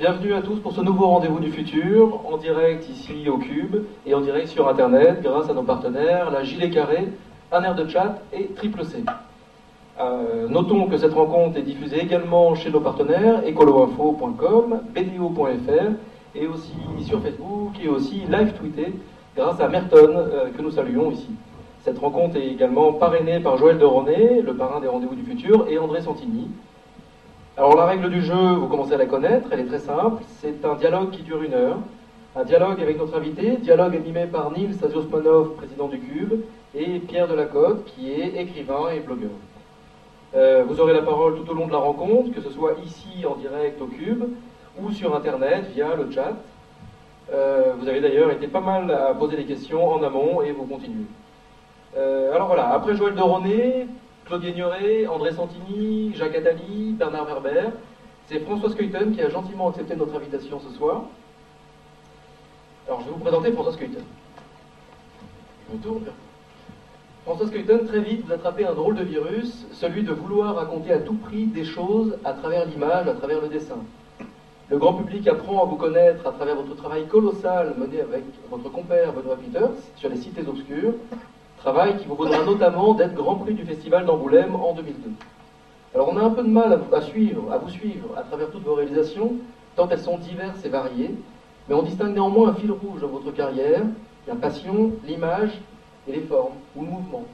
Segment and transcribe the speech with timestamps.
[0.00, 4.14] Bienvenue à tous pour ce nouveau rendez-vous du futur, en direct ici au Cube et
[4.14, 7.08] en direct sur Internet grâce à nos partenaires, la Gilet Carré,
[7.52, 9.04] un air de chat et Triple C.
[10.00, 15.90] Euh, notons que cette rencontre est diffusée également chez nos partenaires ecoloinfo.com, bdo.fr
[16.34, 16.72] et aussi
[17.04, 18.94] sur Facebook et aussi live tweeté
[19.36, 21.28] grâce à Merton euh, que nous saluons ici.
[21.82, 25.66] Cette rencontre est également parrainée par Joël de René, le parrain des rendez-vous du futur,
[25.68, 26.48] et André Santini,
[27.60, 30.22] alors la règle du jeu, vous commencez à la connaître, elle est très simple.
[30.38, 31.76] C'est un dialogue qui dure une heure.
[32.34, 36.40] Un dialogue avec notre invité, dialogue animé par Nils Aziosmanov, président du Cube,
[36.74, 39.32] et Pierre Delacote, qui est écrivain et blogueur.
[40.34, 43.26] Euh, vous aurez la parole tout au long de la rencontre, que ce soit ici
[43.26, 44.24] en direct au Cube,
[44.80, 46.32] ou sur Internet via le chat.
[47.30, 50.64] Euh, vous avez d'ailleurs été pas mal à poser des questions en amont et vous
[50.64, 51.04] continuez.
[51.98, 53.86] Euh, alors voilà, après Joël Doroné,
[54.30, 57.70] Claude Guignoret, André Santini, Jacques Attali, Bernard Werber.
[58.28, 61.06] C'est Françoise Kuyten qui a gentiment accepté notre invitation ce soir.
[62.86, 64.04] Alors je vais vous présenter Françoise Kuyten.
[65.68, 66.04] Je me tourne.
[67.24, 71.00] Françoise Kuyten, très vite, vous attrapez un drôle de virus, celui de vouloir raconter à
[71.00, 73.78] tout prix des choses à travers l'image, à travers le dessin.
[74.68, 78.70] Le grand public apprend à vous connaître à travers votre travail colossal mené avec votre
[78.70, 80.94] compère Benoît Peters sur les cités obscures,
[81.60, 85.10] Travail qui vous vaudra notamment d'être Grand Prix du Festival d'Angoulême en 2002.
[85.94, 88.64] Alors on a un peu de mal à, suivre, à vous suivre à travers toutes
[88.64, 89.34] vos réalisations,
[89.76, 91.14] tant elles sont diverses et variées,
[91.68, 93.82] mais on distingue néanmoins un fil rouge dans votre carrière,
[94.26, 95.60] la passion, l'image
[96.08, 97.24] et les formes, ou le mouvement.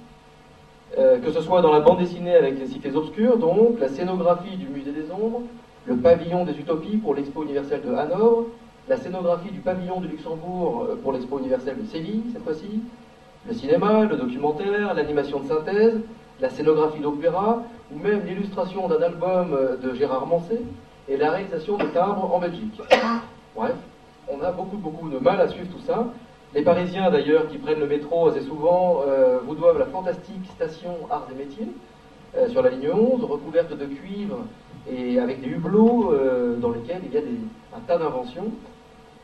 [0.98, 4.56] Euh, que ce soit dans la bande dessinée avec les cités obscures, donc, la scénographie
[4.56, 5.42] du Musée des Ombres,
[5.84, 8.46] le pavillon des Utopies pour l'Expo universelle de Hanovre,
[8.88, 12.80] la scénographie du pavillon de Luxembourg euh, pour l'Expo universelle de Séville, cette fois-ci,
[13.48, 16.00] le cinéma, le documentaire, l'animation de synthèse,
[16.40, 20.60] la scénographie d'opéra, ou même l'illustration d'un album de Gérard Mancé
[21.08, 22.80] et la réalisation de timbres en Belgique.
[23.56, 23.76] Bref,
[24.28, 26.06] on a beaucoup, beaucoup de mal à suivre tout ça.
[26.54, 30.96] Les Parisiens, d'ailleurs, qui prennent le métro assez souvent, euh, vous doivent la fantastique station
[31.10, 31.68] Arts et Métiers
[32.36, 34.38] euh, sur la ligne 11, recouverte de cuivre
[34.90, 38.50] et avec des hublots euh, dans lesquels il y a un tas d'inventions.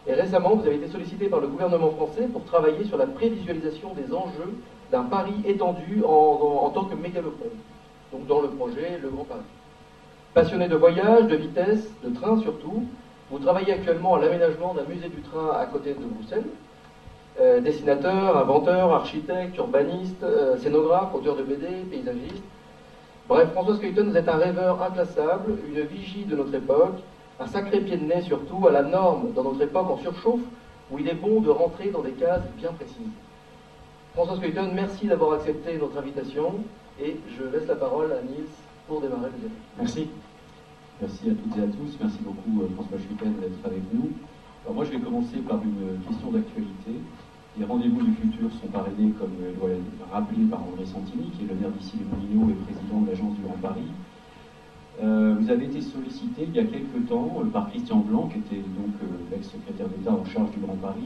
[0.07, 3.95] Et récemment, vous avez été sollicité par le gouvernement français pour travailler sur la prévisualisation
[3.95, 4.55] des enjeux
[4.91, 7.53] d'un Paris étendu en, tant que mégalopole,
[8.13, 9.41] donc dans le projet Le Grand Paris.
[10.35, 12.85] Passionné de voyage, de vitesse, de train surtout,
[13.31, 16.45] vous travaillez actuellement à l'aménagement d'un musée du train à côté de Bruxelles.
[17.41, 22.43] Euh, dessinateur, inventeur, architecte, urbaniste, euh, scénographe, auteur de BD, paysagiste.
[23.27, 26.99] Bref, François Skuyten, vous êtes un rêveur inclassable, une vigie de notre époque,
[27.43, 30.43] un sacré pied de nez surtout à la norme dans notre époque en surchauffe
[30.91, 33.17] où il est bon de rentrer dans des cases bien précises.
[34.15, 36.55] François Skuyten, merci d'avoir accepté notre invitation
[37.01, 38.47] et je laisse la parole à Niels
[38.87, 39.55] pour démarrer le débat.
[39.79, 40.09] Merci.
[41.01, 41.99] Merci à toutes et à tous.
[42.01, 44.11] Merci beaucoup euh, François Skuyten d'être avec nous.
[44.65, 46.95] Alors moi je vais commencer par une question d'actualité.
[47.59, 49.71] Les rendez-vous du futur sont parrainés, comme doit
[50.13, 53.35] rappelé par André Santini, qui est le maire d'ici les Moulineaux et président de l'agence
[53.35, 53.91] du Grand Paris.
[55.01, 58.39] Euh, vous avez été sollicité il y a quelques temps euh, par Christian Blanc, qui
[58.39, 61.01] était donc euh, l'ex-secrétaire d'État en charge du Grand Paris,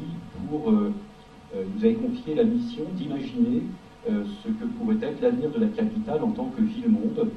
[0.48, 3.62] pour vous avez confié la mission d'imaginer
[4.06, 7.30] ce que pourrait être l'avenir de la capitale en tant que ville-monde.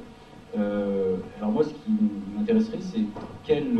[0.54, 1.92] alors moi, ce qui
[2.36, 3.04] m'intéresserait, c'est
[3.44, 3.78] quelle,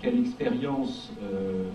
[0.00, 1.12] quelle expérience,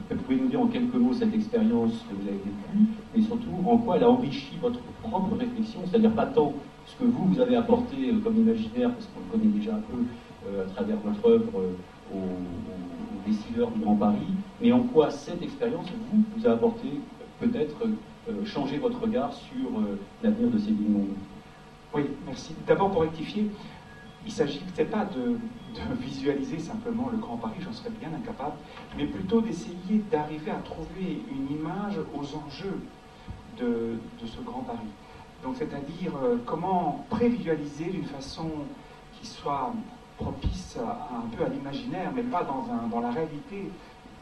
[0.09, 3.97] pouvez-vous dire en quelques mots cette expérience que vous avez vécue, mais surtout en quoi
[3.97, 6.53] elle a enrichi votre propre réflexion, c'est-à-dire pas tant
[6.85, 9.79] ce que vous, vous avez apporté euh, comme imaginaire, parce qu'on le connaît déjà un
[9.79, 10.03] peu
[10.47, 11.71] euh, à travers votre œuvre euh,
[12.13, 14.27] aux, décideurs du Grand Paris,
[14.61, 16.87] mais en quoi cette expérience vous, vous a apporté
[17.39, 17.87] peut-être
[18.45, 19.81] changer votre regard sur
[20.21, 21.15] l'avenir de ces villes mondes
[21.91, 22.53] Oui, merci.
[22.67, 23.49] D'abord pour rectifier,
[24.23, 25.37] il ne s'agit pas de,
[25.99, 28.57] visualiser simplement le Grand Paris, j'en serais bien incapable,
[28.95, 32.79] mais plutôt d'essayer d'arriver à trouver une image aux enjeux
[33.57, 34.85] de ce Grand Paris.
[35.43, 38.49] Donc, c'est-à-dire euh, comment prévisualiser d'une façon
[39.19, 39.73] qui soit
[40.17, 43.69] propice un peu à l'imaginaire, mais pas dans, la réalité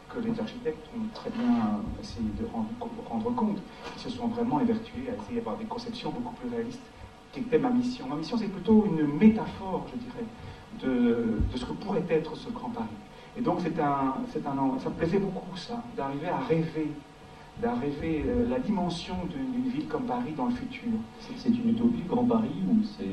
[0.09, 3.59] que les architectes ont très bien essayé de rendre, compte.
[3.95, 6.81] Ils se sont vraiment évertués à essayer d'avoir des conceptions beaucoup plus réalistes,
[7.31, 8.07] qui était ma mission.
[8.07, 10.25] Ma mission, c'est plutôt une métaphore, je dirais,
[10.81, 12.87] de, de, ce que pourrait être ce Grand Paris.
[13.37, 16.89] Et donc, c'est un, un, ça me plaisait beaucoup, ça, d'arriver à rêver
[17.61, 20.91] d'arriver euh, la dimension d'une ville comme Paris dans le futur.
[21.19, 23.05] C'est une utopie, Grand Paris, ou c'est...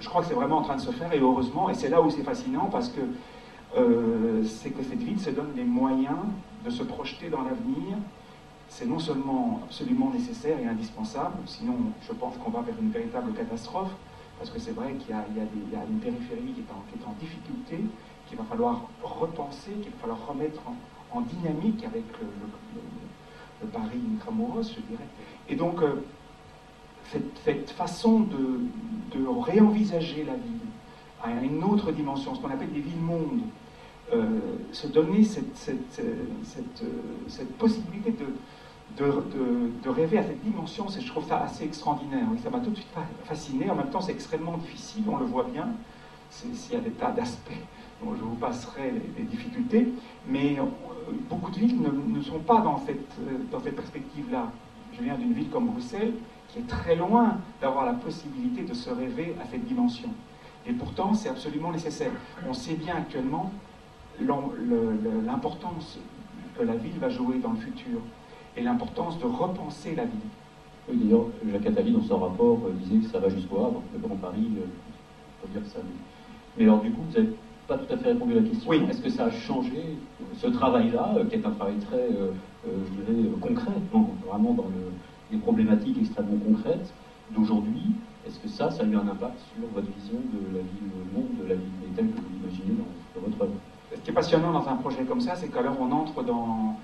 [0.00, 2.00] Je crois que c'est vraiment en train de se faire, et heureusement, et c'est là
[2.00, 3.00] où c'est fascinant, parce que
[3.76, 6.16] euh, c'est que cette ville se donne les moyens
[6.64, 7.98] de se projeter dans l'avenir.
[8.68, 11.74] C'est non seulement absolument nécessaire et indispensable, sinon
[12.06, 13.90] je pense qu'on va vers une véritable catastrophe,
[14.38, 17.14] parce que c'est vrai qu'il y, a une périphérie qui est, en, qui est en
[17.20, 17.80] difficulté,
[18.28, 20.62] qu'il va falloir repenser, qu'il va falloir remettre
[21.12, 22.80] en, dynamique avec le, le,
[23.66, 25.08] Paris intramuros, je dirais.
[25.48, 26.02] Et donc, euh,
[27.44, 28.60] cette, façon de,
[29.44, 30.60] réenvisager la ville
[31.22, 33.42] à une autre dimension, ce qu'on appelle des villes-mondes,
[34.12, 34.40] euh,
[34.72, 36.84] se donner cette, cette,
[37.58, 38.14] possibilité
[38.98, 42.26] de, rêver à cette dimension, je trouve ça assez extraordinaire.
[42.42, 42.88] ça m'a tout de suite
[43.24, 43.70] fasciné.
[43.70, 45.68] En même temps, c'est extrêmement difficile, on le voit bien.
[46.44, 47.50] Il y a des tas d'aspects
[48.02, 49.88] je vous passerai les, difficultés.
[50.28, 50.64] Mais euh,
[51.28, 54.50] beaucoup de villes ne, sont pas dans cette, euh, dans cette perspective-là.
[54.92, 56.14] Je viens d'une ville comme Bruxelles,
[56.48, 60.08] qui est très loin d'avoir la possibilité de se rêver à cette dimension.
[60.66, 62.10] Et pourtant, c'est absolument nécessaire.
[62.48, 63.52] On sait bien actuellement
[65.26, 65.98] l'importance
[66.58, 68.00] que la ville va jouer dans le futur
[68.56, 70.20] et l'importance de repenser la ville.
[70.88, 73.98] Oui, d'ailleurs, Jacques Attali, dans son rapport, euh, disait que ça va jusqu'au Havre, le
[74.00, 74.66] Grand Paris, euh,
[75.40, 75.78] faut dire ça.
[76.56, 77.34] Mais alors, du coup, vous n'avez
[77.70, 78.68] pas tout à fait répondu à la question.
[78.68, 78.82] Oui.
[78.90, 79.96] Est-ce que ça a changé
[80.36, 82.08] ce travail-là, euh, qui est un travail très,
[82.66, 83.70] je dirais, concret,
[84.26, 84.66] vraiment dans
[85.30, 86.92] les problématiques extrêmement concrètes
[87.30, 87.92] d'aujourd'hui
[88.26, 91.44] Est-ce que ça, ça a eu un impact sur votre vision de la ville monde,
[91.44, 92.76] de la ville telle que vous l'imaginez
[93.14, 93.52] dans, votre œuvre?
[93.94, 96.76] Ce qui est passionnant dans un projet comme ça, c'est qu'alors on entre dans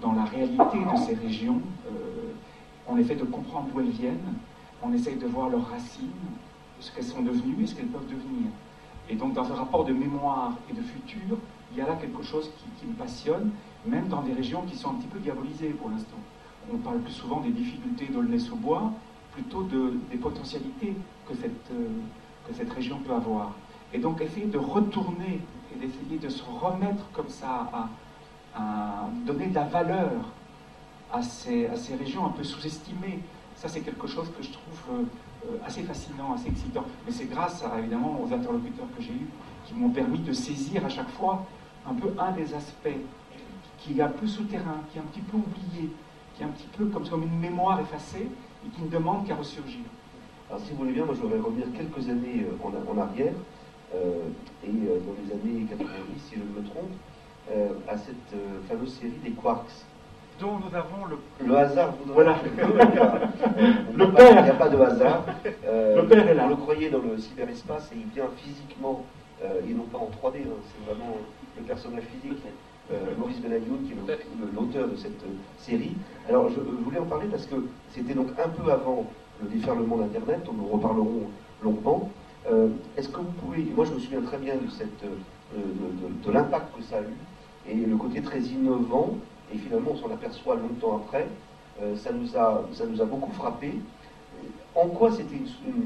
[0.00, 2.32] dans la réalité de ces régions, euh,
[2.86, 4.34] on essaie de comprendre d'où elles viennent,
[4.82, 6.10] on essaye de voir leurs racines,
[6.80, 8.50] ce qu'elles sont devenues et ce qu'elles peuvent devenir.
[9.08, 11.38] Et donc dans un rapport de mémoire et de futur,
[11.72, 12.50] il y a là quelque chose
[12.80, 13.50] qui, me passionne,
[13.84, 16.16] même dans des régions qui sont un petit peu diabolisées pour l'instant.
[16.72, 18.92] On parle plus souvent des difficultés d'Aulnay-sous-Bois,
[19.32, 20.94] plutôt de, des potentialités
[21.28, 21.88] que cette, euh,
[22.48, 23.52] que cette région peut avoir.
[23.92, 25.40] Et donc essayer de retourner
[25.72, 27.88] et d'essayer de se remettre comme ça à,
[29.26, 30.12] donner de la valeur
[31.12, 33.20] à ces, à ces régions un peu sous-estimées.
[33.54, 35.02] Ça, c'est quelque chose que je trouve euh,
[35.64, 36.84] assez fascinant, assez excitant.
[37.06, 39.28] Mais c'est grâce, évidemment, aux interlocuteurs que j'ai eus
[39.66, 41.44] qui m'ont permis de saisir à chaque fois
[41.88, 42.98] un peu un des aspects
[43.78, 45.90] qui est un peu souterrain, qui est un petit peu oublié,
[46.34, 48.28] qui est un petit peu comme, une mémoire effacée
[48.64, 49.80] et qui ne demande qu'à ressurgir.
[50.48, 53.34] Alors, si vous voulez bien, moi, je voudrais revenir quelques années euh, en, arrière,
[53.94, 56.90] et dans les années 90, si je ne me trompe,
[57.48, 59.70] euh, à cette euh, fameuse série des quarks.
[60.38, 61.46] Dont nous avons le...
[61.46, 62.36] Le hasard Voilà.
[63.94, 64.38] le père.
[64.38, 65.24] Il n'y a pas de hasard.
[65.64, 66.44] Euh, le père est là.
[66.46, 69.04] On le croyait dans le cyberespace et il vient physiquement,
[69.42, 71.16] et non pas en 3D, hein, c'est vraiment
[71.56, 72.42] le personnage physique.
[73.18, 75.20] Maurice Benayoun, qui est l'auteur de cette
[75.58, 75.92] série.
[76.28, 77.56] Alors, je voulais en parler parce que
[77.92, 79.06] c'était donc un peu avant
[79.42, 81.22] le déferlement d'Internet, dont nous reparlerons
[81.62, 82.10] longuement.
[82.96, 86.82] Est-ce que vous pouvez, moi je me souviens très bien de, cette, de l'impact que
[86.84, 87.16] ça a eu,
[87.68, 89.16] et le côté très innovant,
[89.52, 91.26] et finalement on s'en aperçoit longtemps après,
[91.82, 93.74] euh, ça, nous a, ça nous a beaucoup frappé.
[94.74, 95.40] En quoi c'était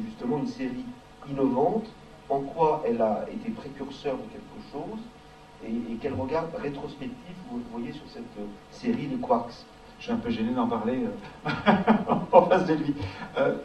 [0.06, 0.84] justement une série
[1.28, 1.86] innovante?
[2.28, 5.00] En quoi elle a été précurseur de quelque chose?
[5.66, 9.64] Et, quel regard rétrospectif vous voyez sur cette euh, série de Quarks?
[9.98, 11.50] Je suis un peu gêné d'en parler euh,
[12.32, 12.94] en face de lui.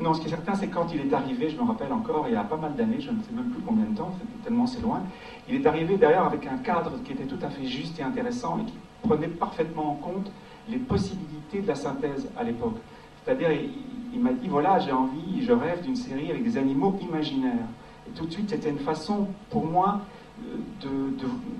[0.01, 2.33] non, ce qui est certain, c'est quand il est arrivé, je me rappelle encore, il
[2.33, 4.11] y a pas mal d'années, je ne sais même plus combien de temps,
[4.43, 5.01] tellement c'est loin,
[5.47, 8.59] il est arrivé d'ailleurs avec un cadre qui était tout à fait juste et intéressant
[8.59, 10.31] et qui prenait parfaitement en compte
[10.69, 12.77] les possibilités de la synthèse à l'époque.
[13.23, 13.49] C'est-à-dire,
[14.13, 17.67] il, m'a dit, voilà, j'ai envie, je rêve d'une série avec des animaux imaginaires.
[18.07, 20.01] Et tout de suite, c'était une façon pour moi
[20.81, 20.89] de,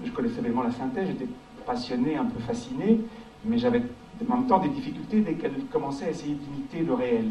[0.03, 1.27] Je connaissais vraiment la synthèse, j'étais
[1.65, 3.01] passionné, un peu fasciné,
[3.43, 3.81] mais j'avais
[4.29, 7.29] en même temps des difficultés dès qu'elle commençait à essayer d'imiter le réel.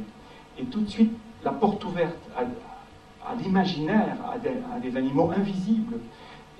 [0.58, 1.12] Et tout de suite,
[1.44, 5.96] la porte ouverte à, l'imaginaire, à, des animaux invisibles,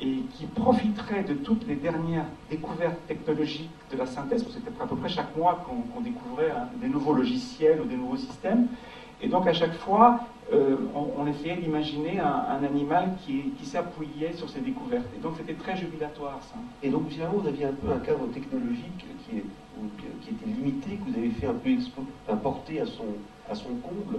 [0.01, 4.97] et qui profiterait de toutes les dernières découvertes technologiques de la synthèse, c'était à peu
[4.97, 8.67] près chaque mois qu'on découvrait des nouveaux logiciels ou des nouveaux systèmes.
[9.23, 10.21] Et donc à chaque fois,
[10.53, 15.07] euh, on, essayait d'imaginer un, animal qui, s'appuyait sur ces découvertes.
[15.17, 16.57] Et donc c'était très jubilatoire ça.
[16.83, 21.17] Et donc finalement, vous aviez un peu un cadre technologique qui, était limité, que vous
[21.17, 23.05] avez fait un peu à son,
[23.49, 24.19] à son comble.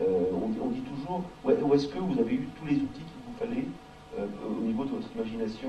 [0.00, 3.38] Euh, on, dit toujours, où est-ce que vous avez eu tous les outils qu'il vous
[3.38, 3.66] fallait
[4.18, 5.68] au niveau de votre imagination,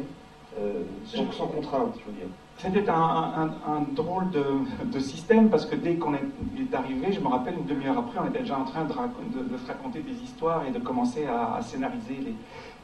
[0.60, 2.28] euh, sans, contrainte, je veux dire.
[2.58, 3.50] C'était un,
[3.92, 8.20] drôle de, système parce que dès qu'on est, arrivé, je me rappelle une demi-heure après,
[8.24, 12.16] on était déjà en train de, se raconter des histoires et de commencer à scénariser
[12.24, 12.36] les,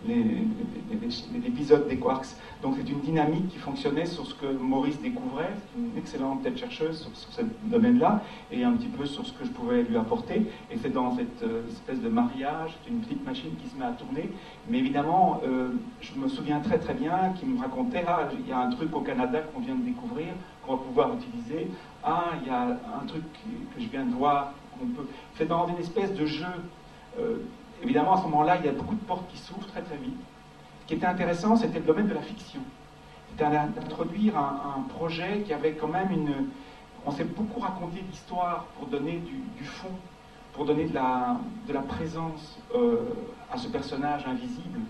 [0.07, 2.35] l'épisode des quarks.
[2.61, 7.09] Donc c'est une dynamique qui fonctionnait sur ce que Maurice découvrait, une excellente tête chercheuse
[7.13, 10.45] sur, ce domaine-là, et un petit peu sur ce que je pouvais lui apporter.
[10.71, 13.85] Et c'est dans cette euh, espèce de mariage, c'est une petite machine qui se met
[13.85, 14.29] à tourner.
[14.69, 15.69] Mais évidemment, euh,
[16.01, 18.95] je me souviens très très bien qu'il me racontait, ah, il y a un truc
[18.95, 20.27] au Canada qu'on vient de découvrir,
[20.63, 21.67] qu'on va pouvoir utiliser.
[22.03, 22.63] Ah, il y a
[23.01, 23.23] un truc
[23.75, 25.07] que je viens de voir, qu'on peut...
[25.35, 26.45] C'est dans une espèce de jeu.
[27.19, 27.37] Euh,
[27.83, 30.17] Évidemment, à ce moment-là, il y a beaucoup de portes qui s'ouvrent très très vite.
[30.81, 32.61] Ce qui était intéressant, c'était le domaine de la fiction.
[33.29, 36.49] C'était d'introduire un, projet qui avait quand même une...
[37.05, 39.21] On s'est beaucoup raconté d'histoires pour donner
[39.57, 39.89] du, fond,
[40.53, 42.97] pour donner de la, de la présence euh,
[43.51, 44.81] à ce personnage invisible,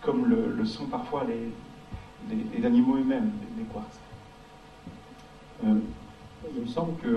[0.00, 1.50] comme le, sont parfois les,
[2.54, 3.98] les, animaux eux-mêmes, les, quartz.
[5.64, 5.74] Euh,
[6.54, 7.08] il me semble que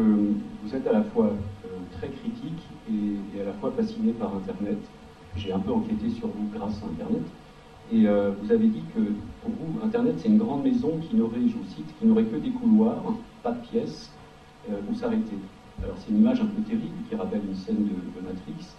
[0.63, 1.67] vous êtes à la fois euh,
[1.97, 4.79] très critique et, à la fois fasciné par Internet.
[5.35, 7.23] J'ai un peu enquêté sur vous grâce à Internet.
[7.91, 9.01] Et euh, vous avez dit que
[9.41, 12.37] pour vous, Internet, c'est une grande maison qui n'aurait, je vous cite, qui n'aurait que
[12.37, 13.03] des couloirs,
[13.41, 14.11] pas de pièces,
[14.69, 15.37] euh, où s'arrêter.
[15.83, 18.75] Alors c'est une image un peu terrible qui rappelle une scène de, Matrix,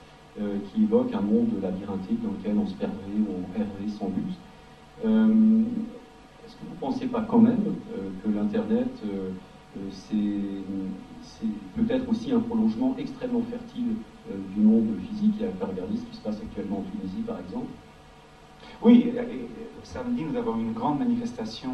[0.72, 4.34] qui évoque un monde labyrinthique dans lequel on se perdrait, on errait sans but.
[5.00, 7.62] Est-ce que vous ne pensez pas quand même
[8.22, 8.88] que l'Internet
[9.90, 10.14] c'est
[11.76, 13.96] peut-être aussi un prolongement extrêmement fertile
[14.30, 15.34] euh, du monde physique.
[15.38, 17.66] Il y a regarder ce qui se passe actuellement en Tunisie, par exemple.
[18.82, 19.12] Oui,
[19.82, 21.72] samedi, nous avons une grande manifestation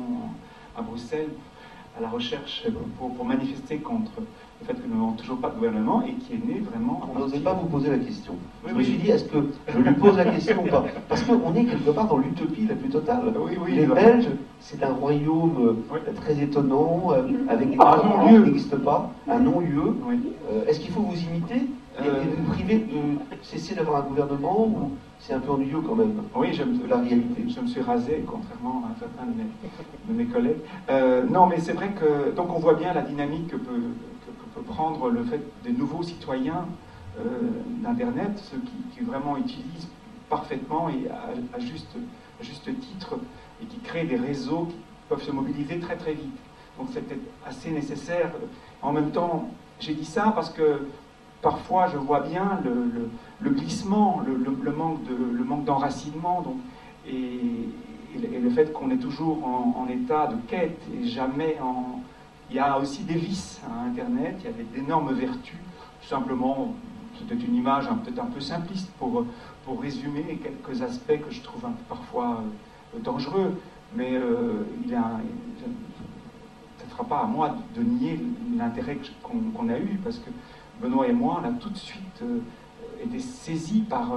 [0.76, 1.30] à Bruxelles
[1.96, 2.64] à la recherche
[2.98, 4.12] pour manifester contre
[4.60, 7.00] le fait que nous n'avons toujours pas de gouvernement et qui est né vraiment.
[7.14, 8.34] On n'osait pas vous poser la question.
[8.66, 9.38] je me suis dit, est-ce que
[9.68, 10.84] je lui pose la question ou pas?
[11.08, 13.32] Parce qu'on est quelque part dans l'utopie la plus totale.
[13.68, 14.28] les Belges,
[14.60, 19.96] c'est un royaume euh, très étonnant, euh, avec des ah, qui n'existent pas, un non-lieu.
[20.52, 21.66] Euh, est-ce qu'il faut vous imiter
[21.98, 26.14] et, vous priver de cesser d'avoir un gouvernement ou c'est un peu ennuyeux quand même
[26.34, 27.44] Oui, je me, la réalité?
[27.48, 30.60] Je me suis rasé, contrairement à certains de mes, collègues.
[31.30, 33.80] non, mais c'est vrai que donc on voit bien la dynamique que peut
[34.58, 36.66] prendre le fait des nouveaux citoyens
[37.18, 37.22] euh,
[37.82, 39.88] d'Internet, ceux qui, vraiment utilisent
[40.28, 41.88] parfaitement et à, juste,
[42.80, 43.18] titre
[43.62, 44.76] et qui créent des réseaux qui
[45.08, 46.36] peuvent se mobiliser très très vite.
[46.78, 48.30] Donc c'était assez nécessaire.
[48.82, 49.48] En même temps,
[49.80, 50.86] j'ai dit ça parce que
[51.40, 56.44] parfois je vois bien le, glissement, le, manque d'enracinement
[57.08, 57.68] et,
[58.14, 62.00] le fait qu'on est toujours en, état de quête et jamais en,
[62.50, 65.56] il y a aussi des vices à Internet, il y a d'énormes vertus.
[66.02, 66.74] Tout simplement,
[67.18, 69.24] c'était une image peut-être un peu simpliste pour,
[69.64, 72.42] pour résumer quelques aspects que je trouve parfois
[72.94, 73.60] euh, dangereux,
[73.94, 75.20] mais euh, il a,
[76.84, 78.20] ne sera pas à moi de nier
[78.56, 80.30] l'intérêt qu'on a eu, parce que
[80.82, 82.38] Benoît et moi, on a tout de suite euh,
[83.04, 84.12] été saisis par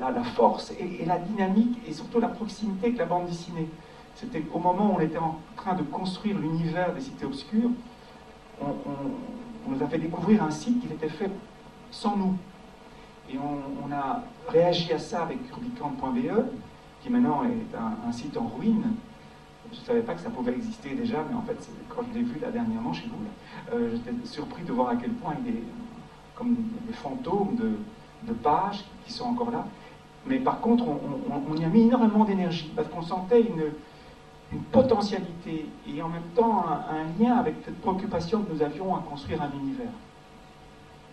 [0.00, 3.68] la, force et, la dynamique, et surtout la proximité avec la bande dessinée.
[4.16, 7.70] C'était au moment où on était en train de construire l'univers des cités obscures,
[8.60, 11.30] on, nous a fait découvrir un site qui était fait
[11.90, 12.36] sans nous.
[13.30, 16.44] Et on, a réagi à ça avec Rubicon.be,
[17.02, 18.84] qui maintenant est un, site en ruine.
[19.72, 21.56] Je ne savais pas que ça pouvait exister déjà, mais en fait,
[21.88, 25.10] quand je l'ai vu là dernièrement chez vous, euh, j'étais surpris de voir à quel
[25.12, 25.62] point il est
[26.34, 26.54] comme
[26.86, 29.66] des fantômes de, pages qui sont encore là.
[30.26, 33.64] Mais par contre, on y a mis énormément d'énergie, parce qu'on sentait une,
[34.52, 39.00] une potentialité et en même temps un, lien avec cette préoccupation que nous avions à
[39.00, 39.90] construire un univers.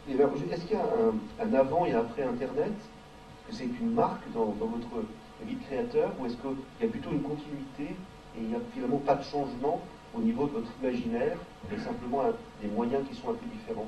[0.10, 0.86] Est-ce qu'il y a
[1.40, 2.74] un, avant et après Internet
[3.48, 5.04] que c'est une marque dans, votre
[5.42, 7.90] vie de créateur ou est-ce qu'il y a plutôt une continuité
[8.36, 9.80] et il n'y a finalement pas de changement
[10.14, 11.38] au niveau de votre imaginaire
[11.70, 12.24] mais simplement
[12.60, 13.88] des moyens qui sont un peu différents?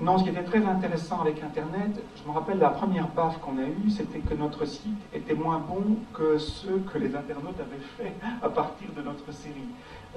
[0.00, 3.58] Non, ce qui était très intéressant avec Internet, je me rappelle la première baffe qu'on
[3.58, 5.82] a eue, c'était que notre site était moins bon
[6.14, 9.54] que ceux que les internautes avaient fait à partir de notre série.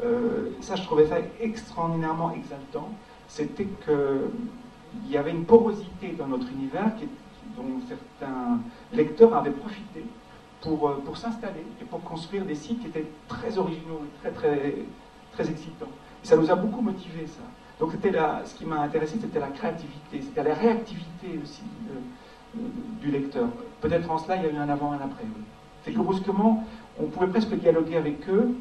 [0.03, 2.89] Euh, ça, je trouvais ça extraordinairement exaltant.
[3.27, 6.91] C'était qu'il y avait une porosité dans notre univers
[7.57, 8.59] dont certains
[8.93, 10.05] lecteurs avaient profité
[10.61, 14.75] pour, euh, pour s'installer et pour construire des sites qui étaient très originaux, très, très,
[15.33, 15.89] très excitants.
[16.23, 17.41] Et ça nous a beaucoup motivés, ça.
[17.81, 21.63] Donc ce qui m'a intéressé, c'était la créativité, c'était la réactivité aussi
[23.01, 23.49] du lecteur.
[23.81, 25.23] Peut-être en cela, il y a eu un avant et un après.
[25.83, 26.63] C'est que brusquement,
[27.01, 28.51] on pouvait presque dialoguer avec eux.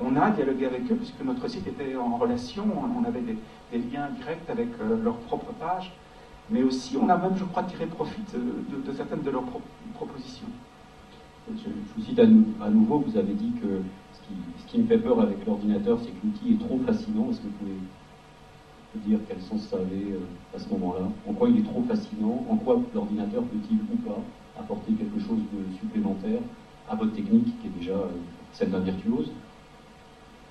[0.00, 2.64] On a dialogué avec eux puisque notre site était en relation,
[2.98, 3.36] on avait des,
[3.78, 5.92] liens directs avec euh, leurs propres pages,
[6.48, 9.44] mais aussi on a même, je crois, tiré profit de, certaines de leurs
[9.94, 10.48] propositions.
[11.50, 13.82] Je, vous cite à, nouveau, vous avez dit que
[14.14, 17.28] ce qui, ce qui me fait peur avec l'ordinateur, c'est que l'outil est trop fascinant.
[17.30, 17.76] Est-ce que vous pouvez
[18.98, 20.18] dire quel sens ça avait
[20.54, 24.20] à ce moment-là, en quoi il est trop fascinant, en quoi l'ordinateur peut-il ou pas
[24.58, 26.40] apporter quelque chose de supplémentaire
[26.88, 28.08] à votre technique qui est déjà euh,
[28.52, 29.32] celle d'un virtuose?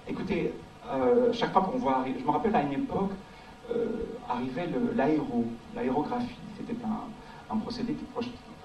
[0.08, 0.54] Écoutez,
[0.90, 3.12] euh, chaque fois qu'on voit arriver, je me rappelle à une époque,
[3.70, 3.86] euh,
[4.28, 5.46] arrivait l'aéro,
[5.76, 6.36] l'aérographie.
[6.58, 8.06] C'était un, procédé qui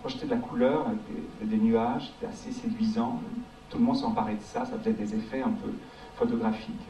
[0.01, 3.21] projetait de la couleur avec des, nuages, c'était assez séduisant.
[3.69, 5.71] Tout le monde s'emparait de ça, ça faisait des effets un peu
[6.15, 6.89] photographiques.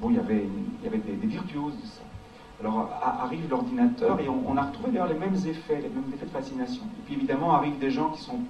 [0.00, 0.46] Bon, il y avait,
[0.80, 2.02] il y avait des, virtuoses de ça.
[2.60, 6.30] Alors arrive l'ordinateur et on, a retrouvé d'ailleurs les mêmes effets, les mêmes effets de
[6.30, 6.82] fascination.
[6.98, 8.40] Et puis évidemment arrivent des gens qui sont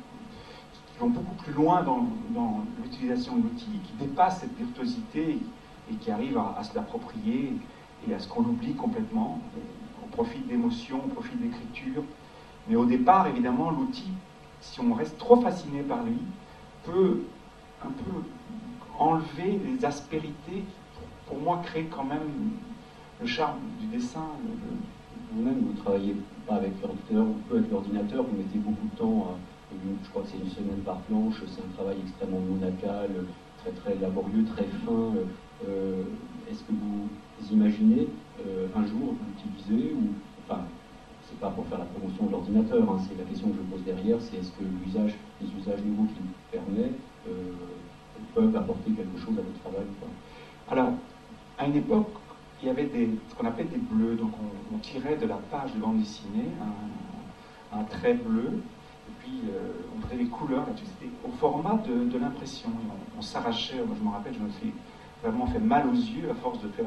[0.99, 5.39] vont beaucoup plus loin dans, l'utilisation de l'outil, qui dépassent cette virtuosité
[5.91, 7.53] et qui arrivent à, se l'approprier
[8.09, 9.41] et à ce qu'on oublie complètement.
[10.05, 12.03] On profite d'émotions, on profite d'écriture.
[12.69, 14.13] Mais au départ, évidemment, l'outil,
[14.61, 16.19] si on reste trop fasciné par lui,
[16.85, 17.23] peut
[17.85, 18.23] un peu
[18.99, 20.65] enlever les aspérités qui,
[21.29, 22.53] pour moi, créent quand même
[23.21, 24.27] le charme du dessin.
[25.33, 26.17] Vous-même, vous travaillez
[26.47, 29.37] pas avec l'ordinateur, ou peu avec l'ordinateur, vous mettez beaucoup de temps
[30.03, 33.11] je crois que c'est une semaine par planche, c'est un travail extrêmement monacal,
[33.59, 35.13] très très laborieux, très fin.
[35.67, 36.03] Euh,
[36.51, 37.09] est-ce que vous
[37.53, 38.09] imaginez
[38.47, 40.63] euh, un jour l'utiliser ou enfin
[41.29, 43.85] c'est pas pour faire la promotion de l'ordinateur, hein, c'est la question que je pose
[43.85, 46.93] derrière, c'est est-ce que les usages nouveaux qu'il permet
[47.29, 47.53] euh,
[48.35, 49.85] peuvent apporter quelque chose à votre travail
[50.71, 50.93] Alors,
[51.59, 52.09] à une époque,
[52.63, 54.33] il y avait des, ce qu'on appelait des bleus, donc
[54.73, 56.49] on, tirait de la page de bande dessinée
[57.73, 58.63] un trait bleu,
[59.29, 62.71] euh, on faisait les couleurs là-dessus, c'était au format de, l'impression.
[63.17, 64.73] On, s'arrachait, je me rappelle, je me suis
[65.23, 66.87] vraiment fait mal aux yeux à force de faire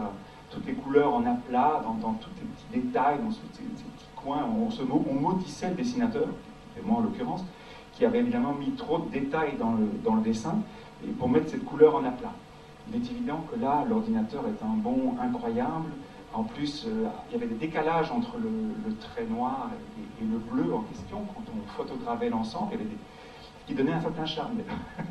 [0.49, 3.83] toutes les couleurs en aplat, dans, tous les petits détails, dans ces, petits
[4.15, 4.45] coins.
[4.45, 6.27] On, maudissait le dessinateur,
[6.77, 7.43] et moi en l'occurrence,
[7.93, 10.59] qui avait évidemment mis trop de détails dans le, dans dessin
[11.03, 12.33] et pour mettre cette couleur en aplat.
[12.93, 15.91] Il est évident que là, l'ordinateur est un bon incroyable.
[16.33, 20.73] En plus, euh, il y avait des décalages entre le, trait noir et, le bleu
[20.73, 22.73] en question quand on photogravait l'ensemble.
[23.65, 24.57] Qui donnait un certain charme.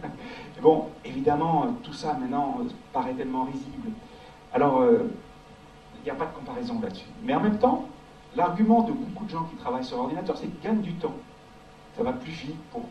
[0.63, 3.91] bon, évidemment, tout ça maintenant euh, paraît tellement risible.
[4.53, 5.11] Alors, euh,
[6.01, 7.07] il n'y a pas de comparaison là-dessus.
[7.23, 7.87] Mais en même temps,
[8.37, 11.15] l'argument de beaucoup de gens qui travaillent sur ordinateur, c'est qu'ils gagnent du temps.
[11.97, 12.83] Ça va plus vite pour,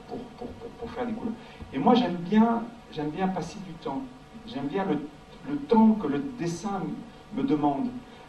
[0.90, 1.34] faire des couleurs.
[1.74, 4.02] Et moi, j'aime bien, j'aime bien passer du temps.
[4.54, 5.00] J'aime bien le,
[5.50, 6.82] le temps que le dessin
[7.36, 7.88] me demande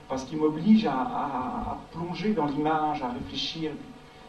[0.08, 3.70] parce qu'il m'oblige à, plonger dans l'image, à réfléchir.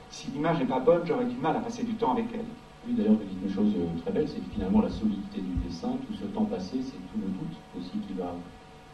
[0.10, 2.46] Si l'image n'est pas bonne, j'aurais du mal à passer du temps avec elle.
[2.88, 5.54] Oui, d'ailleurs, vous dites une chose euh, très belle, c'est que finalement la solidité du
[5.68, 8.34] dessin, tout ce temps passé, c'est tout le doute aussi qui va.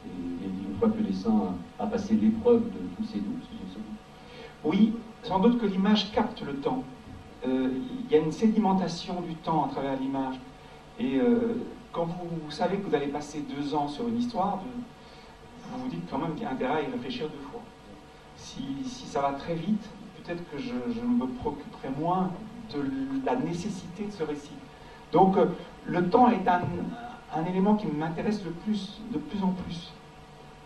[0.05, 3.43] Et, une fois que le dessin a passé l'épreuve de tous ces doutes,
[4.63, 6.83] oui, sans doute que l'image capte le temps.
[7.47, 7.69] Euh,
[8.03, 10.35] il y a une sédimentation du temps à travers l'image.
[10.99, 11.55] Et euh,
[11.97, 14.59] quand vous, savez que vous allez passer deux ans sur une histoire,
[15.71, 17.61] vous vous dites quand même qu'il y a intérêt à y réfléchir deux fois.
[18.35, 19.83] Si, ça va très vite,
[20.21, 22.29] peut-être que je, me préoccuperai moins
[22.71, 22.83] de
[23.25, 24.53] la nécessité de ce récit.
[25.11, 25.47] Donc, euh,
[25.87, 29.91] le temps est un, élément qui m'intéresse le plus, de plus en plus.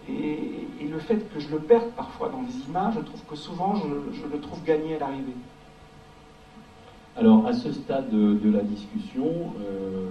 [0.09, 3.75] Et, le fait que je le perde parfois dans des images, je trouve que souvent
[3.75, 5.35] je, le trouve gagné à l'arrivée.
[7.15, 10.09] Alors, à ce stade de, la discussion, euh,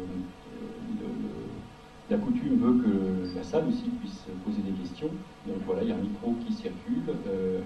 [2.11, 5.11] la coutume veut que la salle aussi puisse poser des questions.
[5.47, 7.05] Donc voilà, il y a un micro qui circule.
[7.29, 7.61] Euh,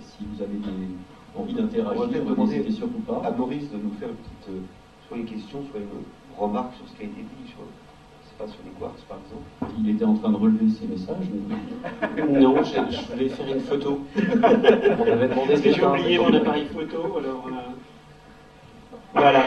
[0.00, 0.86] si vous avez des,
[1.34, 2.06] envie d'interagir,
[2.38, 3.20] n'hésitez surtout pas.
[3.24, 4.60] À Maurice de nous faire une petite, euh,
[5.08, 7.58] soit une question, soit une remarque sur ce qui a été dit, sur,
[8.38, 9.74] pas, sur les quartz par exemple.
[9.80, 11.26] Il était en train de relever ses messages.
[12.40, 14.00] non, je, voulais faire une photo.
[14.16, 17.72] On avait demandé Parce que j'ai oublié mon appareil photo, alors euh,
[19.14, 19.44] Voilà,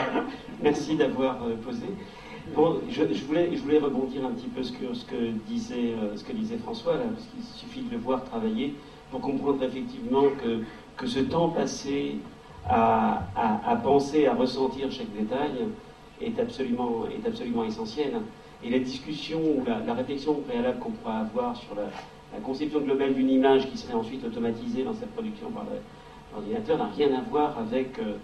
[0.61, 1.87] merci d'avoir posé.
[2.89, 7.25] Je, voulais, rebondir un petit peu ce que, euh, ce que disait François, là, parce
[7.27, 8.75] qu'il suffit de le voir travailler
[9.11, 10.23] pour comprendre effectivement
[10.97, 12.17] que, ce temps passé
[12.69, 13.25] à,
[13.83, 15.51] penser, à ressentir chaque détail
[16.21, 17.05] est absolument,
[17.65, 18.13] essentiel.
[18.63, 21.83] Et la discussion ou la, réflexion préalable qu'on pourra avoir sur la,
[22.43, 25.65] conception globale d'une image qui serait ensuite automatisée dans sa production par
[26.33, 28.15] l'ordinateur n'a rien à voir avec euh,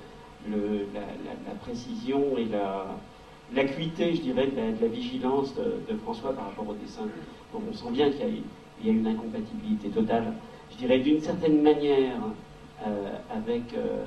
[0.51, 2.87] la, la, précision et la,
[3.53, 7.03] l'acuité, je dirais, de la, vigilance de, François par rapport au dessin.
[7.53, 8.43] Donc on sent bien qu'il
[8.83, 10.33] y, a une incompatibilité totale,
[10.71, 12.17] je dirais, d'une certaine manière,
[12.85, 14.05] euh, avec, euh,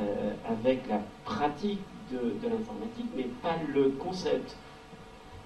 [0.00, 4.56] euh, avec la pratique de, l'informatique, mais pas le concept.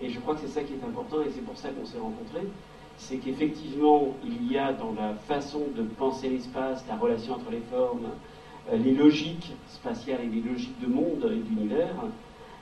[0.01, 1.99] Et je crois que c'est ça qui est important, et c'est pour ça qu'on s'est
[1.99, 2.47] rencontrés.
[2.97, 7.63] C'est qu'effectivement, il y a dans la façon de penser l'espace, la relation entre les
[7.71, 8.09] formes,
[8.73, 11.95] les logiques spatiales et les logiques de monde et d'univers,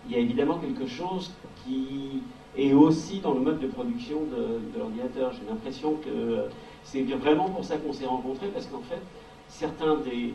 [0.07, 1.33] il y a évidemment quelque chose
[1.65, 2.23] qui
[2.57, 5.33] est aussi dans le mode de production de, l'ordinateur.
[5.33, 6.47] J'ai l'impression que
[6.85, 9.01] c'est vraiment pour ça qu'on s'est rencontrés, parce qu'en fait,
[9.49, 10.35] certains des,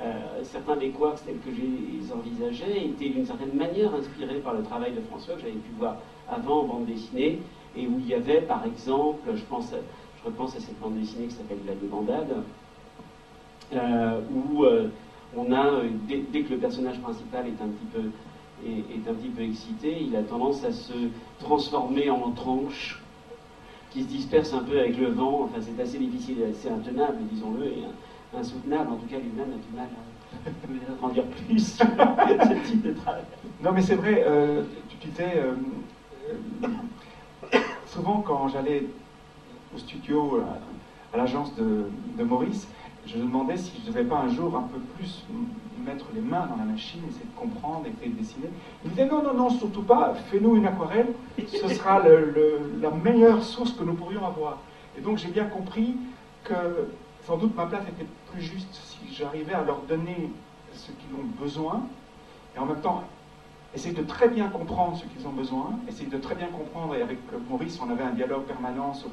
[0.00, 4.54] euh, certains des quarks tels que je les envisageais étaient d'une certaine manière inspirés par
[4.54, 5.96] le travail de François que j'avais pu voir
[6.28, 7.38] avant en bande dessinée,
[7.76, 11.26] et où il y avait par exemple, je, pense, je repense à cette bande dessinée
[11.26, 12.42] qui s'appelle La débandade,
[13.72, 14.88] euh, où euh,
[15.36, 18.02] on a, dès, que le personnage principal est un petit peu
[18.66, 20.92] est, un petit peu excité, il a tendance à se
[21.38, 23.00] transformer en tranches
[23.90, 25.42] qui se dispersent un peu avec le vent.
[25.44, 27.84] Enfin, c'est assez difficile, assez intenable, disons-le, et
[28.38, 28.92] insoutenable.
[28.92, 29.88] En tout cas, lui-même a du mal
[31.02, 33.22] en dire plus ce type de travail.
[33.62, 35.54] Non, mais c'est vrai, euh, tu disais, euh,
[36.64, 38.86] euh, souvent quand j'allais
[39.74, 40.40] au studio,
[41.12, 42.68] à, l'agence de, Maurice,
[43.06, 45.24] je me demandais si je ne devais pas un jour un peu plus
[45.80, 48.48] mettre les mains dans la machine, essayer de comprendre, essayer de dessiner.
[48.84, 51.08] Il disait non, non, non, surtout pas, fais-nous une aquarelle,
[51.46, 52.02] ce sera
[52.80, 54.58] la meilleure source que nous pourrions avoir.
[54.96, 55.94] Et donc j'ai bien compris
[56.44, 56.54] que
[57.26, 60.30] sans doute ma place était plus juste si j'arrivais à leur donner
[60.72, 61.82] ce qu'ils ont besoin,
[62.56, 63.04] et en même temps
[63.74, 67.02] essayer de très bien comprendre ce qu'ils ont besoin, essayer de très bien comprendre, et
[67.02, 69.10] avec Maurice on avait un dialogue permanent sur,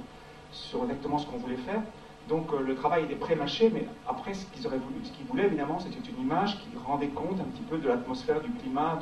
[0.51, 1.81] sur exactement ce qu'on voulait faire.
[2.27, 5.45] Donc euh, le travail était pré-mâché, mais après ce qu'ils auraient voulu, ce qu'ils voulaient
[5.45, 8.99] évidemment, c'était une image qui rendait compte un petit peu de l'atmosphère, du climat,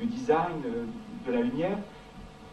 [0.00, 0.84] du design, euh,
[1.26, 1.76] de, la lumière.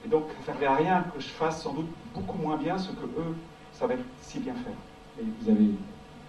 [0.06, 2.78] Et donc ça ne servait à rien que je fasse sans doute beaucoup moins bien
[2.78, 3.36] ce que eux
[3.72, 4.74] savaient si bien faire.
[5.20, 5.70] Et vous avez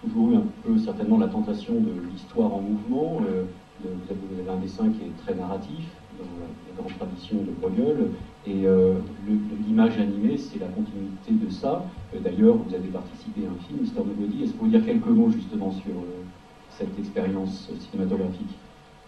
[0.01, 3.21] toujours eu un peu certainement la tentation de l'histoire en mouvement.
[3.29, 3.45] Euh,
[3.83, 5.85] vous avez un dessin qui est très narratif,
[6.17, 8.11] dans la grande tradition de Bruegel,
[8.47, 8.95] et euh,
[9.67, 11.85] l'image animée, c'est la continuité de ça.
[12.15, 14.43] Euh, d'ailleurs, vous avez participé à un film, Mister Nobody.
[14.43, 15.93] Est-ce que vous dire quelques mots justement sur
[16.71, 18.57] cette expérience cinématographique?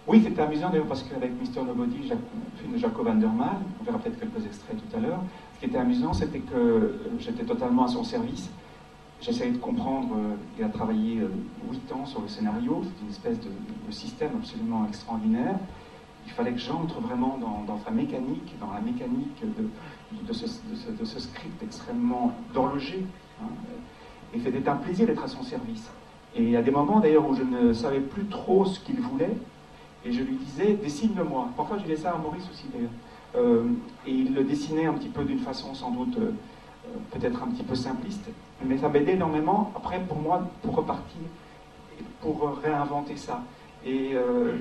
[0.08, 3.98] Oui, c'était amusant d'ailleurs parce qu'avec Mister Nobody, le film de Jacob Vanderman, on verra
[4.00, 5.20] peut-être quelques extraits tout à l'heure,
[5.56, 8.50] ce qui était amusant, c'était que j'étais totalement à son service
[9.26, 11.30] J'essayais de comprendre, euh, il a travaillé euh,
[11.72, 13.50] huit ans sur le scénario, c'est une espèce de,
[13.90, 15.56] système absolument extraordinaire.
[16.26, 19.44] Il fallait que j'entre vraiment dans, sa mécanique, dans la mécanique
[20.28, 23.06] de, ce, script extrêmement d'horloger.
[23.42, 23.48] Hein.
[24.34, 25.90] Et c'était un plaisir d'être à son service.
[26.36, 29.00] Et il y a des moments d'ailleurs où je ne savais plus trop ce qu'il
[29.00, 29.36] voulait,
[30.06, 31.50] et je lui disais, dessine-le-moi.
[31.56, 32.90] Parfois je disais ça à Maurice aussi d'ailleurs.
[33.36, 33.66] Euh,
[34.06, 36.18] et il le dessinait un petit peu d'une façon sans doute
[37.12, 38.30] peut-être un petit peu simpliste,
[38.64, 41.22] mais ça m'aidait énormément après pour moi pour repartir
[42.24, 43.44] pour réinventer ça.
[43.86, 44.58] Et euh,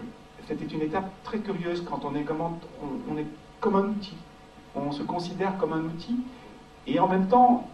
[0.49, 3.27] c'était une étape très curieuse quand on est, comme, on, est
[3.61, 4.17] comme un outil.
[4.75, 6.17] On se considère comme un outil
[6.87, 7.69] et en même temps,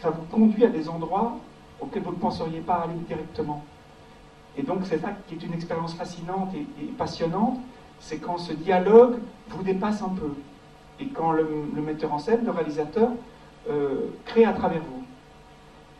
[0.00, 1.36] ça vous conduit à des endroits
[1.80, 3.64] auxquels vous ne penseriez pas aller directement.
[4.56, 7.58] Et donc c'est ça qui est une expérience fascinante et, passionnante,
[8.00, 10.32] c'est quand ce dialogue vous dépasse un peu.
[10.98, 11.46] Et quand le
[11.82, 13.10] metteur en scène, le réalisateur,
[13.68, 14.99] euh, créé à travers vous.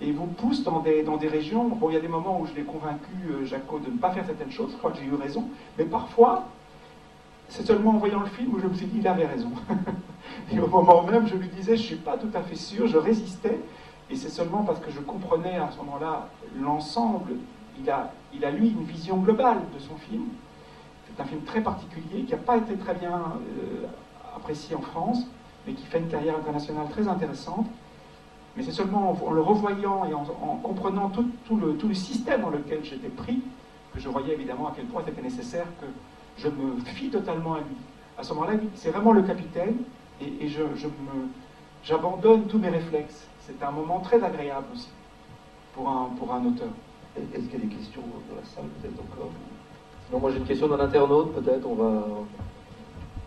[0.00, 1.68] Et vous pousse dans des, dans des régions.
[1.68, 4.10] Bon, il y a des moments où je l'ai convaincu, euh, Jaco, de ne pas
[4.10, 4.72] faire certaines choses.
[4.72, 5.44] Je crois que j'ai eu raison.
[5.78, 6.48] Mais parfois,
[7.48, 9.50] c'est seulement en voyant le film où je me suis dit, il avait raison.
[10.52, 12.86] et au moment même, je lui disais, je ne suis pas tout à fait sûr,
[12.86, 13.60] je résistais.
[14.08, 17.32] Et c'est seulement parce que je comprenais à ce moment-là l'ensemble.
[17.78, 20.24] Il a, il a, lui, une vision globale de son film.
[21.06, 23.86] C'est un film très particulier qui n'a pas été très bien euh,
[24.36, 25.26] apprécié en France
[25.66, 27.66] mais qui fait une carrière internationale très intéressante.
[28.56, 30.24] Mais c'est seulement en, le revoyant et en,
[30.62, 33.40] comprenant tout, le, tout, le, système dans lequel j'étais pris
[33.94, 35.86] que je voyais évidemment à quel point c'était nécessaire que
[36.36, 37.76] je me fie totalement à lui.
[38.18, 39.76] À ce moment-là, c'est vraiment le capitaine
[40.20, 40.62] et, je,
[41.84, 43.26] j'abandonne tous mes réflexes.
[43.40, 44.90] C'est un moment très agréable aussi
[45.74, 46.68] pour un, pour un auteur.
[47.16, 49.30] Est-ce qu'il y a des questions dans la salle peut-être encore?
[50.12, 51.66] Non, moi j'ai une question d'un internaute peut-être.
[51.66, 52.04] On va,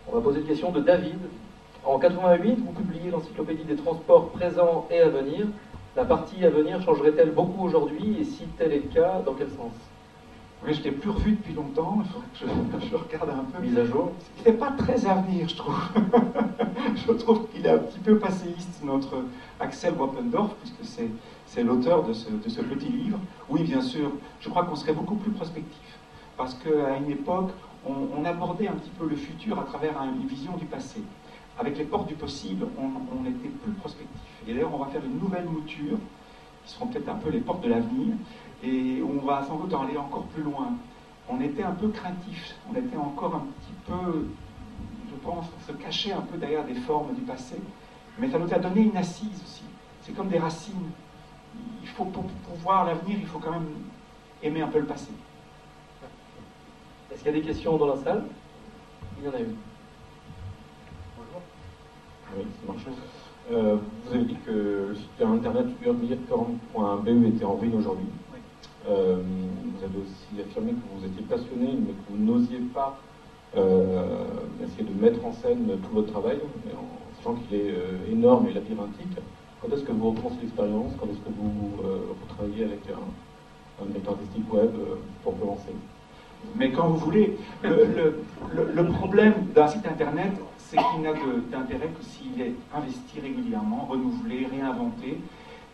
[0.08, 1.18] on va poser une question de David
[1.86, 5.46] en 88, vous publiez l'encyclopédie des transports présents et à venir.
[5.96, 9.48] La partie à venir changerait-elle beaucoup aujourd'hui Et si tel est le cas, dans quel
[9.48, 9.72] sens?
[10.66, 13.62] Oui, je ne l'ai plus revu depuis longtemps, il faudrait que je, regarde un peu.
[13.62, 15.78] Mise à jour Il n'est pas très à venir, je trouve.
[17.06, 19.16] je trouve qu'il est un petit peu passéiste, notre
[19.60, 21.00] Axel Wappendorf, puisque
[21.46, 23.18] c'est l'auteur de ce, petit livre.
[23.50, 25.98] Oui, bien sûr, je crois qu'on serait beaucoup plus prospectif.
[26.38, 27.50] Parce qu'à une époque,
[27.86, 31.02] on, abordait un petit peu le futur à travers une vision du passé
[31.58, 34.20] avec les portes du possible, on, était plus prospectif.
[34.46, 35.98] Et d'ailleurs, on va faire une nouvelle mouture,
[36.64, 38.14] qui seront peut-être un peu les portes de l'avenir,
[38.62, 40.72] et on va sans doute en aller encore plus loin.
[41.28, 44.26] On était un peu craintif, on était encore un petit peu,
[45.10, 47.56] je pense, se cacher un peu derrière des formes du passé,
[48.18, 49.64] mais ça nous a donné une assise aussi.
[50.02, 50.90] C'est comme des racines.
[51.82, 53.68] Il faut, pour, pour voir l'avenir, il faut quand même
[54.42, 55.10] aimer un peu le passé.
[57.10, 58.24] Est-ce qu'il y a des questions dans la salle?
[59.18, 59.56] Il y en a une.
[62.32, 62.86] Oui, ça marche.
[63.50, 68.06] Euh, vous avez dit que le site internet urbanform.be était en ruine aujourd'hui.
[68.88, 72.96] Euh, vous avez aussi affirmé que vous étiez passionné, mais que vous n'osiez pas
[73.56, 74.24] euh,
[74.62, 76.38] essayer de mettre en scène tout votre travail,
[76.76, 77.74] en sachant qu'il est
[78.10, 79.16] énorme et labyrinthique.
[79.60, 80.92] Quand est-ce que vous recommencez l'expérience?
[81.00, 84.70] Quand est-ce que vous, vous travaillez avec un, un directeur artistique web
[85.22, 85.72] pour commencer?
[86.56, 90.32] Mais quand vous voulez, le problème d'un site internet,
[90.74, 91.12] c'est qu'il n'a
[91.50, 95.20] d'intérêt que s'il est investi régulièrement, renouvelé, réinventé,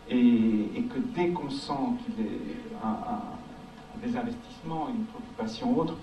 [0.09, 2.39] et, que dès qu'on sent qu'il est
[2.83, 5.95] un, des investissements, une préoccupation autre,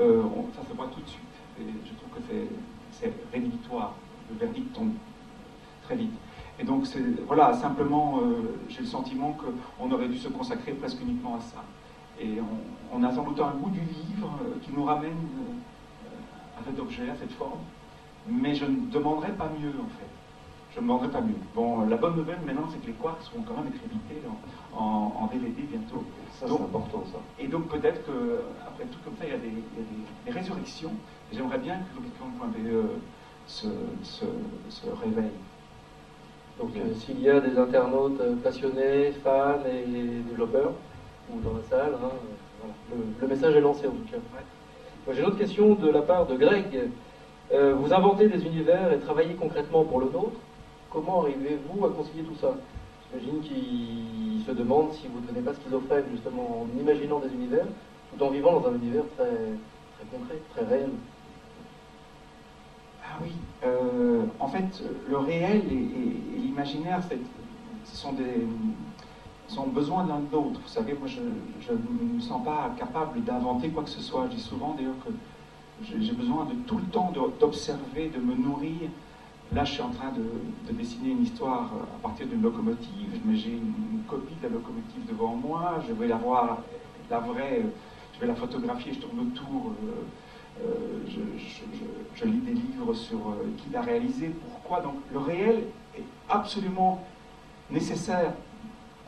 [0.00, 0.22] euh,
[0.54, 1.22] ça se voit tout de suite.
[1.58, 2.34] Je trouve que
[2.90, 3.94] c'est rédhibitoire.
[4.30, 4.92] Le verdict tombe
[5.84, 6.14] très vite.
[6.58, 6.86] Et donc,
[7.26, 11.62] voilà, simplement, euh, j'ai le sentiment qu'on aurait dû se consacrer presque uniquement à ça.
[12.20, 12.38] Et
[12.92, 15.16] on, a sans doute un goût du livre euh, qui nous ramène
[16.58, 17.60] à cet objet, à cette forme.
[18.28, 20.10] Mais je ne demanderais pas mieux, en fait.
[20.74, 21.34] Je ne demanderais pas mieux.
[21.54, 24.22] Bon, la bonne nouvelle maintenant, c'est que les quarks seront quand même écrités
[24.74, 26.04] en, en, DVD bientôt.
[26.38, 27.18] Ça, c'est important, ça.
[27.38, 30.92] Et donc, peut-être qu'après tout comme ça, il y a des, résurrections.
[31.32, 32.88] J'aimerais bien que Rubicon.be
[33.46, 33.66] se,
[34.02, 34.24] se,
[34.68, 35.32] se réveille.
[36.58, 40.72] Donc, euh, s'il y a des internautes euh, passionnés, fans et développeurs,
[41.30, 42.10] ou dans la salle, hein,
[42.92, 44.18] euh, le, message est lancé en tout cas.
[45.12, 46.90] J'ai une autre question de la part de Greg.
[47.52, 50.38] Vous inventez des univers et travaillez concrètement pour le nôtre.
[50.90, 52.54] Comment arrivez-vous à concilier tout ça?
[53.10, 57.66] J'imagine qu'il se demande si vous ne devenez pas schizophrène justement en imaginant des univers
[58.12, 60.90] tout en vivant dans un univers très, très concret, très réel.
[63.04, 63.32] Ah oui,
[63.64, 67.00] euh, en fait, le réel et, l'imaginaire,
[67.84, 68.46] ce sont des
[69.48, 70.60] sont besoin l'un de l'autre.
[70.62, 74.26] Vous savez, moi, je ne me sens pas capable d'inventer quoi que ce soit.
[74.30, 75.12] Je dis souvent, d'ailleurs, que
[75.84, 78.90] j'ai besoin de tout le temps d'observer, de me nourrir.
[79.52, 83.52] Là, je suis en train de, dessiner une histoire à partir d'une locomotive, mais j'ai
[83.52, 85.82] une, copie de la locomotive devant moi.
[85.86, 86.58] Je vais la voir,
[87.10, 87.62] la vraie,
[88.14, 89.72] je vais la photographier, je tourne autour.
[89.84, 90.04] Euh,
[90.60, 90.98] euh,
[92.14, 94.80] je, lis des livres sur euh, qui l'a réalisé, pourquoi.
[94.80, 95.64] Donc le réel
[95.96, 97.02] est absolument
[97.70, 98.32] nécessaire.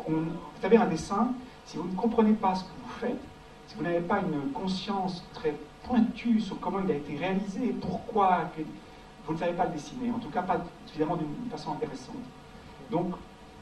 [0.06, 0.24] vous
[0.62, 1.32] savez, un dessin,
[1.66, 3.20] si vous ne comprenez pas ce que vous faites,
[3.66, 8.50] si vous n'avez pas une conscience très pointue sur comment il a été réalisé, pourquoi,
[9.26, 12.16] vous ne savez pas le dessiner, en tout cas pas évidemment d'une façon intéressante.
[12.90, 13.14] Donc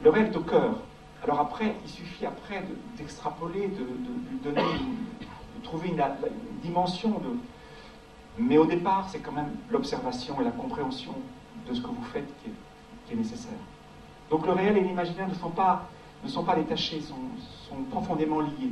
[0.03, 0.75] le rêve au cœur.
[1.23, 2.63] Alors après, il suffit après
[2.97, 6.03] d'extrapoler, de, lui donner, de trouver une
[6.61, 7.37] dimension de,
[8.37, 11.13] mais au départ, c'est quand même l'observation et la compréhension
[11.67, 12.49] de ce que vous faites qui
[13.13, 13.53] est, nécessaire.
[14.31, 15.87] Donc le réel et l'imaginaire ne sont pas,
[16.23, 17.13] ne sont pas détachés, sont,
[17.69, 18.71] sont profondément liés.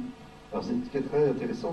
[0.51, 1.71] Alors ce qui est très intéressant,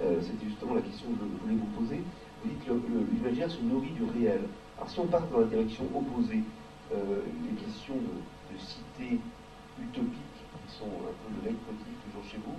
[0.00, 2.00] euh, c'était justement la question que je voulais vous poser.
[2.42, 4.40] Vous dites que l'imaginaire se nourrit du réel.
[4.76, 6.42] Alors si on part dans la direction opposée,
[6.94, 9.20] euh, les questions de, de cités
[9.80, 12.56] utopiques, qui sont un peu le leitmotiv toujours chez vous,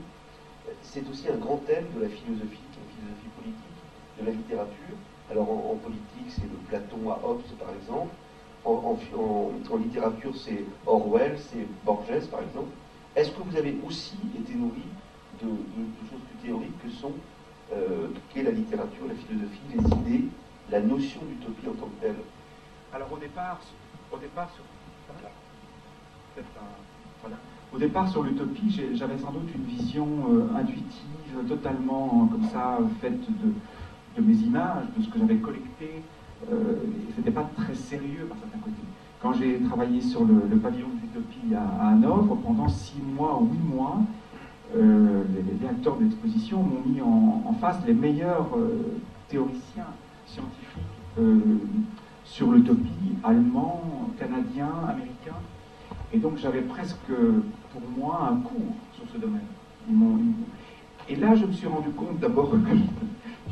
[0.81, 3.79] c'est aussi un grand thème de la philosophie, de la philosophie politique
[4.19, 4.95] de la littérature.
[5.31, 8.13] Alors en, politique, c'est le Platon à Hobbes, par exemple.
[8.65, 8.97] En,
[9.77, 12.71] littérature, c'est Orwell, c'est Borges, par exemple.
[13.15, 14.83] Est-ce que vous avez aussi été nourri
[15.43, 17.13] de, choses plus théoriques que sont
[17.73, 20.25] euh, qu'est la littérature, la philosophie, les idées,
[20.69, 22.15] la notion d'utopie en tant que telle
[22.93, 23.59] Alors au départ,
[24.11, 24.63] au départ sur...
[27.73, 33.19] Au départ, sur l'utopie, j'avais sans doute une vision euh, intuitive, totalement comme ça, faite
[33.21, 33.53] de,
[34.15, 36.03] de mes images, de ce que j'avais collecté.
[36.51, 36.73] Euh,
[37.09, 38.75] et c'était pas très sérieux par certains côtés.
[39.21, 43.75] Quand j'ai travaillé sur le, pavillon de l'utopie à, Hanovre, pendant six mois ou huit
[43.75, 44.01] mois,
[44.75, 49.87] les, directeurs de l'exposition m'ont mis en, face les meilleurs euh, théoriciens
[50.25, 50.81] scientifiques
[51.19, 51.39] euh,
[52.25, 55.39] sur l'utopie, allemands, canadiens, américains.
[56.11, 59.41] Et donc j'avais presque pour moi un cours sur ce domaine.
[61.09, 62.57] et là, je me suis rendu compte d'abord que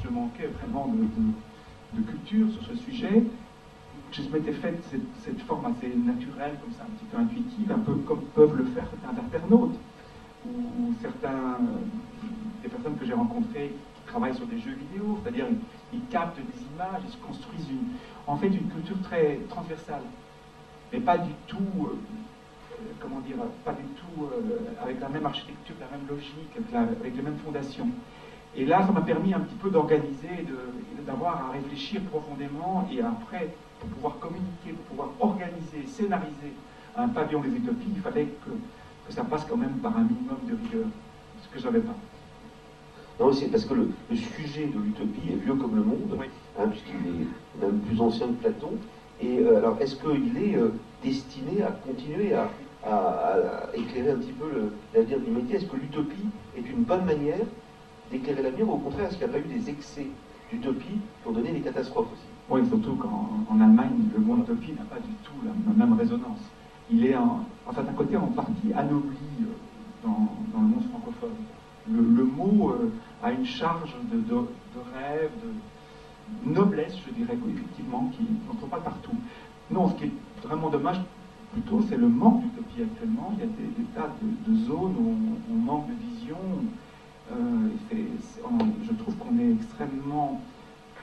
[0.04, 3.24] je manquais vraiment de, culture sur ce sujet.
[4.12, 4.78] Je m'étais fait
[5.24, 8.66] cette, forme assez naturelle, comme ça, un petit peu intuitive, un peu comme peuvent le
[8.66, 9.78] faire certains internautes,
[10.46, 11.58] ou, certains,
[12.62, 13.74] des personnes que j'ai rencontrées
[14.08, 15.46] travaillent sur des jeux vidéo, c'est-à-dire
[15.94, 17.94] ils, captent des images, ils se construisent une,
[18.28, 20.04] en fait une culture très transversale,
[20.92, 21.96] mais pas du tout, euh,
[23.00, 27.22] comment dire, pas du tout euh, avec la même architecture, la même logique, avec les
[27.22, 27.88] mêmes fondations.
[28.56, 30.46] Et là, ça m'a permis un petit peu d'organiser,
[31.06, 33.48] d'avoir à réfléchir profondément et après,
[33.80, 36.54] pour pouvoir communiquer, pour pouvoir organiser, scénariser
[36.98, 38.52] un pavillon des utopies, il fallait que,
[39.10, 40.88] ça passe quand même par un minimum de rigueur,
[41.44, 41.96] ce que je n'avais pas.
[43.20, 46.18] Non, c'est parce que le, sujet de l'utopie est vieux comme le monde,
[46.58, 48.72] hein, puisqu'il est même plus ancien que Platon.
[49.22, 50.70] Et euh, alors, est-ce qu'il est euh,
[51.04, 52.50] destiné à continuer à,
[53.76, 55.58] éclairer un petit peu l'avenir du métier?
[55.58, 56.26] Est-ce que l'utopie
[56.58, 57.46] est une bonne manière
[58.10, 60.08] d'éclairer l'avenir, ou au contraire, est-ce qu'il n'y a pas eu des excès
[60.52, 62.26] d'utopie qui ont donné des catastrophes aussi?
[62.50, 66.40] Oui, surtout qu'en Allemagne, le mot utopie n'a pas du tout la, même résonance.
[66.90, 69.46] Il est, en, en certain côté, en partie anobli euh,
[70.04, 71.36] dans, le monde francophone.
[71.90, 72.92] Le, mot euh,
[73.24, 74.36] a une charge de,
[74.94, 75.32] rêve,
[76.46, 79.16] de noblesse, je dirais, effectivement, qui n'entre pas partout.
[79.70, 80.12] Non, ce qui est
[80.44, 81.02] vraiment dommage,
[81.54, 83.34] plutôt, c'est le manque d'utopie actuellement.
[83.38, 85.16] Il y a des, tas de, zones où
[85.52, 86.38] on, manque de vision,
[87.30, 90.42] je trouve qu'on est extrêmement...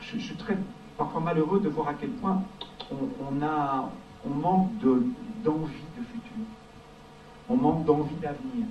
[0.00, 0.56] Je, suis très
[0.96, 2.42] parfois malheureux de voir à quel point
[2.90, 3.90] on, a,
[4.26, 5.04] on manque d'envie
[5.44, 6.44] de, futur.
[7.48, 8.66] On manque d'envie d'avenir.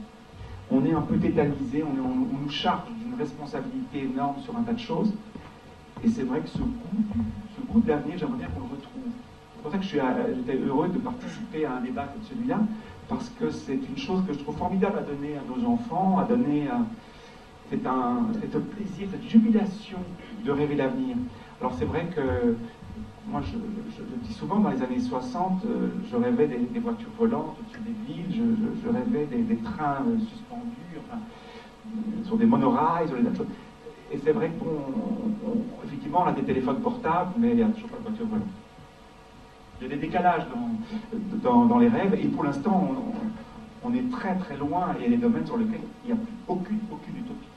[0.70, 4.80] On est un peu tétanisé, on, nous charge d'une responsabilité énorme sur un tas de
[4.80, 5.14] choses.
[6.04, 7.04] Et c'est vrai que ce goût,
[7.56, 9.04] ce de l'avenir, j'aimerais bien qu'on le retrouve.
[9.56, 12.60] C'est pour ça que j'étais heureux de participer à un débat comme celui-là,
[13.10, 16.26] parce que c'est une chose que je trouve formidable à donner à nos enfants, à
[16.26, 16.82] donner à...
[17.70, 18.28] C'est un,
[18.78, 19.98] plaisir, cette jubilation
[20.46, 21.18] de rêver l'avenir.
[21.60, 22.56] Alors c'est vrai que
[23.30, 27.58] moi, je, le dis souvent, dans les années 60, euh, je rêvais des, voitures volantes
[27.60, 31.20] au-dessus des villes, je, rêvais des, trains euh, suspendus, enfin,
[32.24, 33.48] sur des monorails, sur des choses.
[34.12, 37.98] Et c'est vrai qu'effectivement, on, a des téléphones portables, mais il n'y a toujours pas
[37.98, 38.48] de voiture volante.
[39.80, 40.46] Il y a des décalages
[41.44, 42.96] dans, dans, les rêves, et pour l'instant,
[43.84, 46.20] on, est très très loin, et il y a des domaines sur lesquels il n'y
[46.20, 47.48] a aucune, aucune utopie.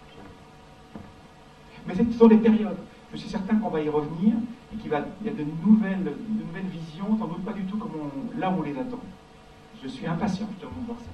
[1.86, 2.76] Mais ce sont des périodes.
[3.12, 4.34] Je suis certain qu'on va y revenir,
[4.72, 7.78] et qu'il va, y a de nouvelles, de nouvelles visions, sans doute pas du tout
[7.78, 7.92] comme
[8.38, 9.00] là où on les attend.
[9.82, 11.10] Je suis impatient de voir ça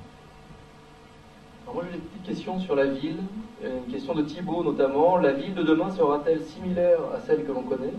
[1.75, 3.19] moi j'ai une petite question sur la ville,
[3.63, 5.17] une question de Thibault notamment.
[5.17, 7.93] La ville de demain sera-t-elle similaire à celle que l'on connaît?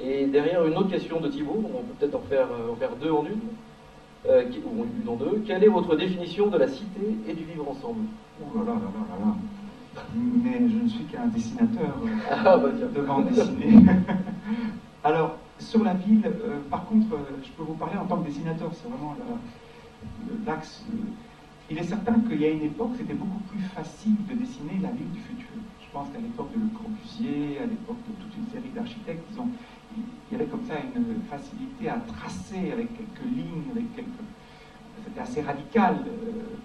[0.00, 2.94] Et derrière une autre question de Thibault, on peut peut-être en faire, euh, en faire
[2.96, 3.40] deux en une,
[4.28, 5.42] euh, ou une en deux.
[5.46, 8.04] Quelle est votre définition de la cité et du vivre ensemble?
[8.42, 9.34] Oh là là là là là
[10.14, 11.96] Mais je ne suis qu'un dessinateur
[12.30, 13.84] ah, bah, de bande dessinée.
[15.04, 16.22] Alors, sur la ville,
[16.70, 19.16] par contre, je peux vous parler en tant que dessinateur, c'est vraiment
[20.46, 20.84] l'axe
[21.68, 24.90] il est certain qu'il y a une époque, c'était beaucoup plus facile de dessiner la
[24.90, 25.48] ville du futur.
[25.80, 29.24] Je pense qu'à l'époque de Le Corbusier, à l'époque de toute une série d'architectes,
[29.96, 34.08] il y avait comme ça une facilité à tracer avec quelques lignes, avec quelques...
[35.04, 36.56] C'était assez radical euh,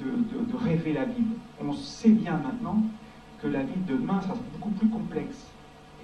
[0.00, 1.36] de, rêver la ville.
[1.60, 2.82] On sait bien maintenant
[3.40, 5.46] que la ville de demain sera beaucoup plus complexe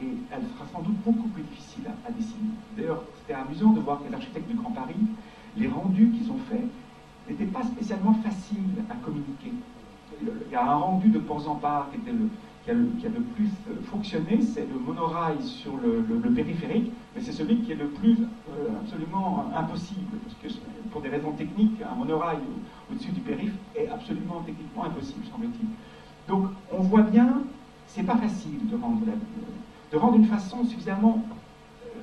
[0.03, 2.51] et elle sera sans doute beaucoup plus difficile à, dessiner.
[2.77, 4.95] D'ailleurs, c'était amusant de voir que les architectes du Grand Paris,
[5.57, 6.65] les rendus qu'ils ont faits,
[7.29, 9.53] n'était pas spécialement facile à communiquer.
[10.21, 11.99] Il y a un rendu de Port-en-Part qui,
[12.99, 13.51] qui, a le plus
[13.85, 16.03] fonctionné, c'est le monorail sur le,
[16.35, 18.17] périphérique, mais c'est celui qui est le plus
[18.51, 22.39] euh, absolument impossible, parce que pour des raisons techniques, un monorail
[22.91, 25.69] au-dessus du périph' est absolument techniquement impossible, semble-t-il.
[26.29, 27.43] Donc on voit bien,
[27.87, 29.07] c'est pas facile de rendre,
[29.93, 31.25] de rendre une façon suffisamment,
[31.87, 32.01] euh,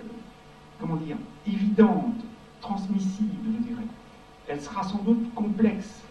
[0.79, 2.15] comment dire, évidente,
[2.59, 3.87] transmissible, je dirais,
[4.47, 6.01] elle sera sans doute complexe,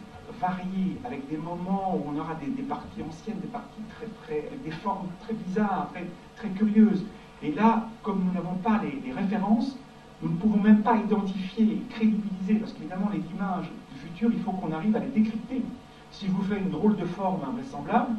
[1.04, 5.08] avec des moments où on aura des, parties anciennes, des parties très, très, des formes
[5.20, 5.90] très bizarres,
[6.36, 7.04] très, curieuses.
[7.42, 9.76] Et là, comme nous n'avons pas les, références,
[10.22, 14.40] nous ne pouvons même pas identifier et crédibiliser, parce qu'évidemment, les images du futur, il
[14.40, 15.62] faut qu'on arrive à les décrypter.
[16.10, 18.14] Si je vous fais une drôle de forme invraisemblable,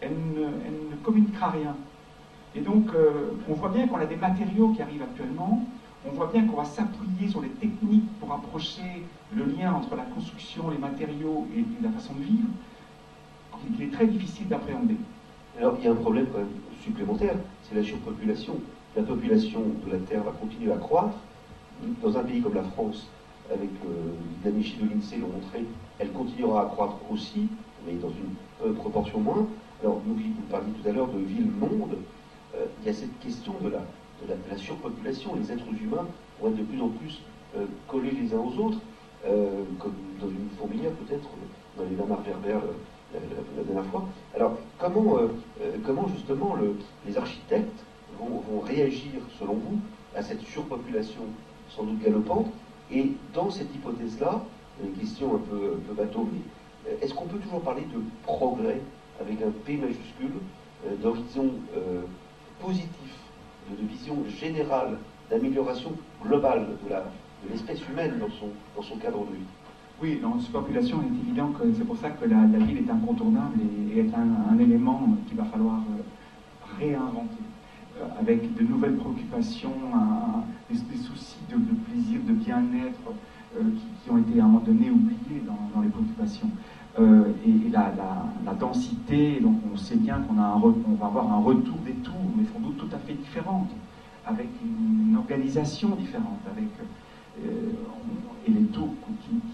[0.00, 1.76] elle ne, communiquera rien.
[2.54, 5.66] Et donc, euh, on voit bien qu'on a des matériaux qui arrivent actuellement,
[6.06, 10.04] on voit bien qu'on va s'appuyer sur les techniques pour approcher le lien entre la
[10.04, 12.48] construction, les matériaux et la façon de vivre,
[13.76, 14.96] qu'il est très difficile d'appréhender.
[15.58, 16.48] Alors il y a un problème quand même
[16.82, 18.56] supplémentaire, c'est la surpopulation.
[18.96, 21.16] La population de la Terre va continuer à croître.
[22.02, 23.08] Dans un pays comme la France,
[23.52, 25.64] avec euh, de l'INSEE l'ont montré,
[25.98, 27.48] elle continuera à croître aussi,
[27.86, 29.46] mais dans une euh, proportion moins.
[29.82, 31.96] Alors, nous, vous parliez tout à l'heure de ville-monde.
[32.54, 35.34] Euh, il y a cette question de la, de la, surpopulation.
[35.34, 36.06] Les êtres humains
[36.40, 37.20] vont être de plus en plus
[37.56, 38.78] euh, collés les uns aux autres,
[39.78, 41.28] comme dans une fourmilière peut-être,
[41.76, 42.62] dans les lamas berbères
[43.14, 43.18] euh,
[43.56, 44.04] la, dernière fois.
[44.34, 45.18] Alors, comment,
[45.84, 46.56] comment justement
[47.06, 47.84] les architectes
[48.18, 49.78] vont, réagir, selon vous,
[50.16, 51.22] à cette surpopulation
[51.68, 52.48] sans doute galopante?
[52.92, 54.42] Et dans cette hypothèse-là,
[54.82, 58.80] une question un peu, bateau, mais est-ce qu'on peut toujours parler de progrès
[59.20, 60.34] avec un P majuscule,
[61.00, 61.50] d'horizon
[62.60, 63.14] positif
[63.70, 64.98] de, vision générale
[65.30, 66.88] d'amélioration globale de
[67.50, 69.46] l'espèce humaine dans son, dans son cadre de vie.
[70.02, 72.90] Oui, dans cette population, il est évident que c'est pour ça que la, ville est
[72.90, 73.60] incontournable
[73.90, 77.44] et, est un, élément qu'il va falloir euh, réinventer,
[78.00, 79.72] euh, avec de nouvelles préoccupations,
[80.68, 81.56] des, soucis de,
[81.88, 82.98] plaisir, de bien-être
[83.56, 83.62] euh,
[84.02, 86.50] qui, ont été à un moment donné oubliés dans, les préoccupations.
[86.98, 92.14] et, la, densité, donc on sait bien qu'on on va avoir un retour des tours,
[92.36, 93.70] mais sans doute tout à fait différente,
[94.26, 96.68] avec une organisation différente, avec
[97.42, 98.90] et les tours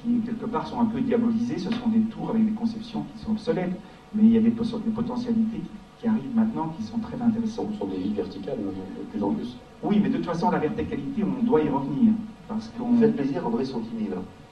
[0.02, 3.22] qui, quelque part sont un peu diabolisés, ce sont des tours avec des conceptions qui
[3.22, 3.72] sont obsolètes,
[4.14, 5.60] mais il y a des, potentialités
[6.00, 7.68] qui, arrivent maintenant qui sont très intéressantes.
[7.72, 9.56] Ce sont des villes verticales de plus en plus.
[9.82, 12.12] Oui, mais de toute façon, la verticalité, on doit y revenir.
[12.48, 12.86] Parce qu'on...
[12.86, 14.08] Vous faites plaisir, André Santini,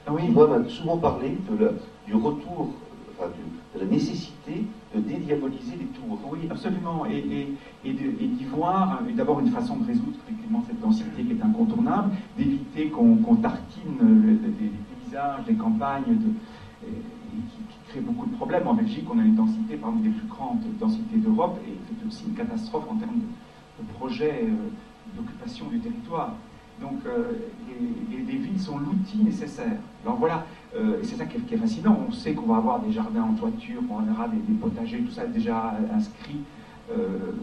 [0.07, 0.25] ah oui.
[0.25, 1.71] qui, moi, m'a souvent parlé de
[2.07, 2.69] du retour,
[3.17, 3.29] enfin,
[3.75, 4.65] de la nécessité
[4.95, 6.19] dédiaboliser les tours.
[6.31, 7.05] Oui, absolument.
[7.05, 7.47] Et,
[7.83, 13.35] d'y voir, d'abord une façon de résoudre effectivement cette densité qui est incontournable, d'éviter qu'on
[13.35, 14.71] tartine les,
[15.05, 16.33] paysages, les campagnes, de,
[16.81, 18.67] qui, crée beaucoup de problèmes.
[18.67, 22.25] En Belgique, on a une densité parmi les plus grandes densités d'Europe, et c'est aussi
[22.27, 26.35] une catastrophe en termes de, de projets euh, d'occupation du territoire.
[26.81, 27.33] Donc euh,
[27.67, 29.77] les, villes sont l'outil nécessaire.
[30.05, 30.45] Alors voilà,
[30.75, 31.99] euh, c'est ça qui est, fascinant.
[32.07, 35.25] On sait qu'on va avoir des jardins en toiture, on aura des, potagers, tout ça
[35.25, 36.37] est déjà inscrit
[36.91, 37.33] euh,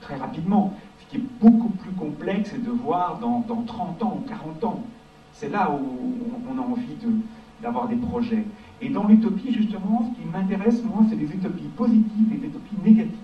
[0.00, 0.74] très rapidement.
[1.00, 4.82] Ce qui est beaucoup plus complexe, c'est de voir dans, 30 ans ou 40 ans.
[5.32, 6.14] C'est là où
[6.48, 6.96] on, a envie
[7.62, 8.44] d'avoir des projets.
[8.80, 12.76] Et dans l'utopie, justement, ce qui m'intéresse, moi, c'est les utopies positives et les utopies
[12.84, 13.16] négatives.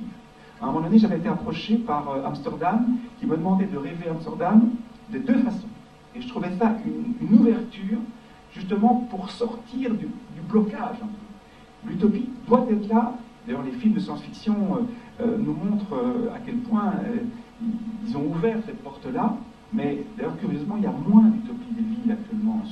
[0.60, 2.86] À un moment donné, j'avais été approché par Amsterdam,
[3.20, 4.70] qui me demandait de rêver Amsterdam
[5.12, 5.68] de deux façons.
[6.14, 6.74] Et je trouvais ça
[7.20, 7.98] une, ouverture,
[8.56, 10.08] justement, pour sortir du,
[10.48, 10.98] blocage.
[11.84, 13.14] L'utopie doit être là.
[13.46, 16.92] D'ailleurs, les films de science-fiction euh, euh, nous montrent euh, à quel point
[18.06, 19.36] ils ont ouvert cette porte-là.
[19.72, 22.62] Mais d'ailleurs, curieusement, il y a moins d'utopie des villes actuellement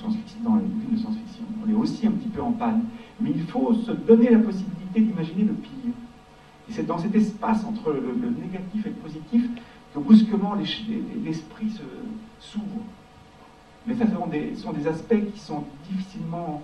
[0.45, 1.45] dans les films de science-fiction.
[1.67, 2.85] On est aussi un petit peu en panne.
[3.21, 5.93] Mais il faut se donner la possibilité d'imaginer le pire.
[6.69, 9.49] Et c'est dans cet espace entre le négatif et le positif
[9.93, 11.73] que brusquement l'esprit
[12.39, 12.85] s'ouvre.
[13.87, 16.63] Mais ça, ce sont, des, sont des aspects qui sont difficilement,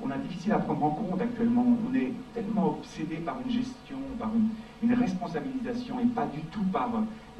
[0.00, 1.64] qu'on a difficile à prendre en compte actuellement.
[1.90, 4.30] On est tellement obsédé par une gestion, par
[4.82, 6.90] une, responsabilisation, et pas du tout par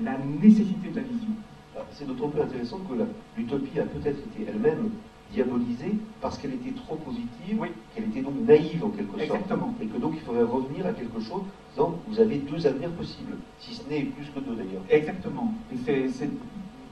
[0.03, 1.31] la nécessité de la vision.
[1.77, 2.95] Ah, c'est d'autant plus intéressant que
[3.37, 4.91] l'utopie a peut-être été elle-même
[5.33, 7.61] diabolisée parce qu'elle était trop positive,
[7.95, 9.53] qu'elle était donc naïve en quelque sorte.
[9.81, 11.43] Et que donc il faudrait revenir à quelque chose
[11.77, 14.83] donc vous avez deux avenirs possibles, si ce n'est plus que deux d'ailleurs.
[14.91, 15.55] Exactement.
[15.73, 16.29] Et c'est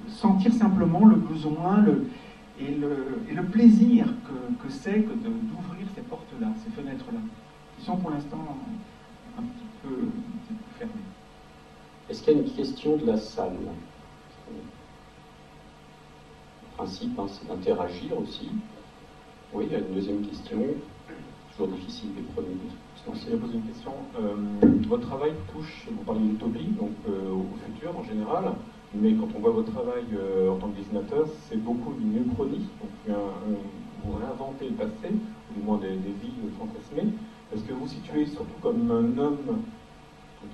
[0.08, 2.06] sentir simplement le besoin le,
[2.60, 7.20] et, le, et le plaisir que, que c'est que d'ouvrir ces portes-là, ces fenêtres-là,
[7.76, 8.58] qui sont pour l'instant
[9.38, 10.08] un, petit peu,
[10.78, 10.92] fermées.
[12.08, 13.52] Est-ce qu'il y a une question de la salle?
[14.50, 14.56] Le
[16.76, 18.50] principe, hein, c'est d'interagir aussi.
[19.52, 20.58] Oui, il y a une deuxième question.
[21.52, 22.48] Toujours difficile de prendre
[23.16, 23.92] de poser une question.
[24.20, 24.34] Euh,
[24.88, 28.52] votre travail touche, vous parlez d'utopie, donc euh, au futur en général,
[28.94, 32.66] mais quand on voit votre travail euh, en tant que dessinateur, c'est beaucoup d'une uchronie,
[32.80, 33.16] donc
[34.04, 37.12] vous réinventez le passé, ou du moins des, des vies fantasmées.
[37.52, 39.62] Est-ce que vous situez surtout comme un homme,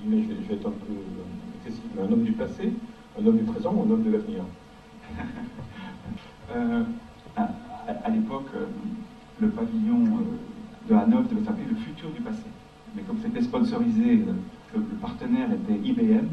[0.05, 0.95] je vais, je vais être un peu
[1.59, 2.73] excessif, mais un homme du passé,
[3.21, 4.45] un homme du présent ou un homme de l'avenir
[7.87, 8.49] À, l'époque,
[9.41, 10.05] le pavillon
[10.89, 12.45] de Hanovre devait s'appeler Le futur du passé.
[12.95, 14.33] Mais comme c'était sponsorisé, euh,
[14.75, 16.27] le, partenaire était IBM,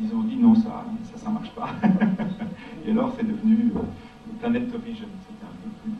[0.00, 1.70] ils ont dit non, ça, ça, ça marche pas.
[2.86, 3.80] Et alors, c'est devenu euh,
[4.40, 5.06] Planet Vision.
[5.06, 5.92] Un peu plus...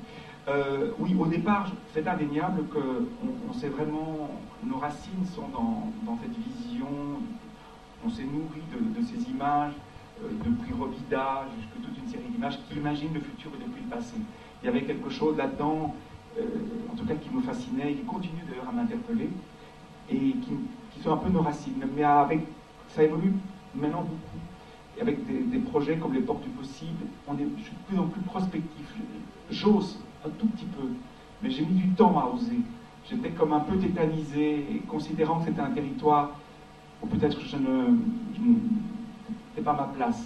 [0.49, 3.09] Euh, oui, au départ, c'est indéniable que
[3.49, 4.31] on, sait vraiment,
[4.65, 6.89] nos racines sont dans, cette vision,
[8.05, 9.73] on s'est nourri de, ces images,
[10.23, 14.15] depuis Robida jusqu'à toute une série d'images qui imaginent le futur et depuis le passé.
[14.63, 15.95] Il y avait quelque chose là-dedans
[16.39, 16.43] euh,
[16.93, 19.31] en tout cas qui me fascinaient, qui continuent d'ailleurs à m'interpeller,
[20.11, 21.81] et qui, sont un peu nos racines.
[21.95, 22.41] Mais avec,
[22.89, 23.35] ça évolue
[23.79, 24.39] maintenant beaucoup.
[24.97, 27.99] Et avec des, projets comme les Portes du Possible, on est, je suis de plus
[27.99, 28.95] en plus prospectif.
[29.51, 30.89] J'ose un tout petit peu,
[31.43, 32.59] mais j'ai mis du temps à oser.
[33.09, 36.33] J'étais comme un peu tétanisé, considérant que c'était un territoire
[37.03, 37.97] où peut-être je ne,
[39.63, 40.25] pas ma place.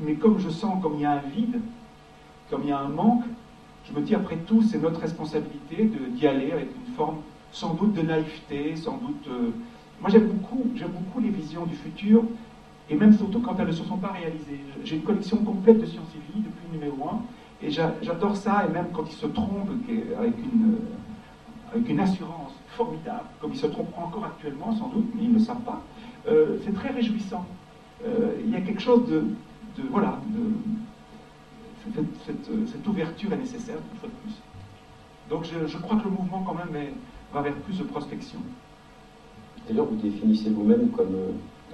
[0.00, 1.60] Mais comme je sens comme il y a un vide,
[2.50, 3.24] comme il y a un manque,
[3.84, 7.16] je me dis, après tout, c'est notre responsabilité d'y aller avec une forme
[7.50, 9.26] sans doute de naïveté, sans doute...
[9.28, 9.50] Euh,
[10.00, 12.24] moi, j'aime beaucoup, j'aime beaucoup les visions du futur,
[12.92, 14.60] et même surtout quand elles ne se sont pas réalisées.
[14.84, 18.66] J'ai une collection complète de sciences et vie depuis le numéro 1, et j'adore ça,
[18.68, 19.70] et même quand ils se trompent
[20.18, 20.34] avec
[21.88, 25.40] une, assurance formidable, comme ils se trompent encore actuellement, sans doute, mais ils ne le
[25.40, 25.82] savent pas,
[26.28, 27.46] euh, c'est très réjouissant.
[28.04, 29.24] Euh, il y a quelque chose de,
[29.90, 34.34] voilà, de, cette, ouverture est nécessaire, une fois de plus.
[35.30, 36.92] Donc je, crois que le mouvement quand même
[37.32, 38.40] va vers plus de prospection.
[39.66, 41.16] D'ailleurs, vous définissez vous-même comme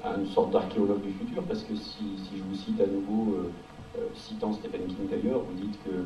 [0.05, 2.05] une sorte d'archéologue du futur, parce que si,
[2.37, 3.51] je vous cite à nouveau, euh,
[3.99, 6.05] euh, citant Stephen King d'ailleurs, vous dites que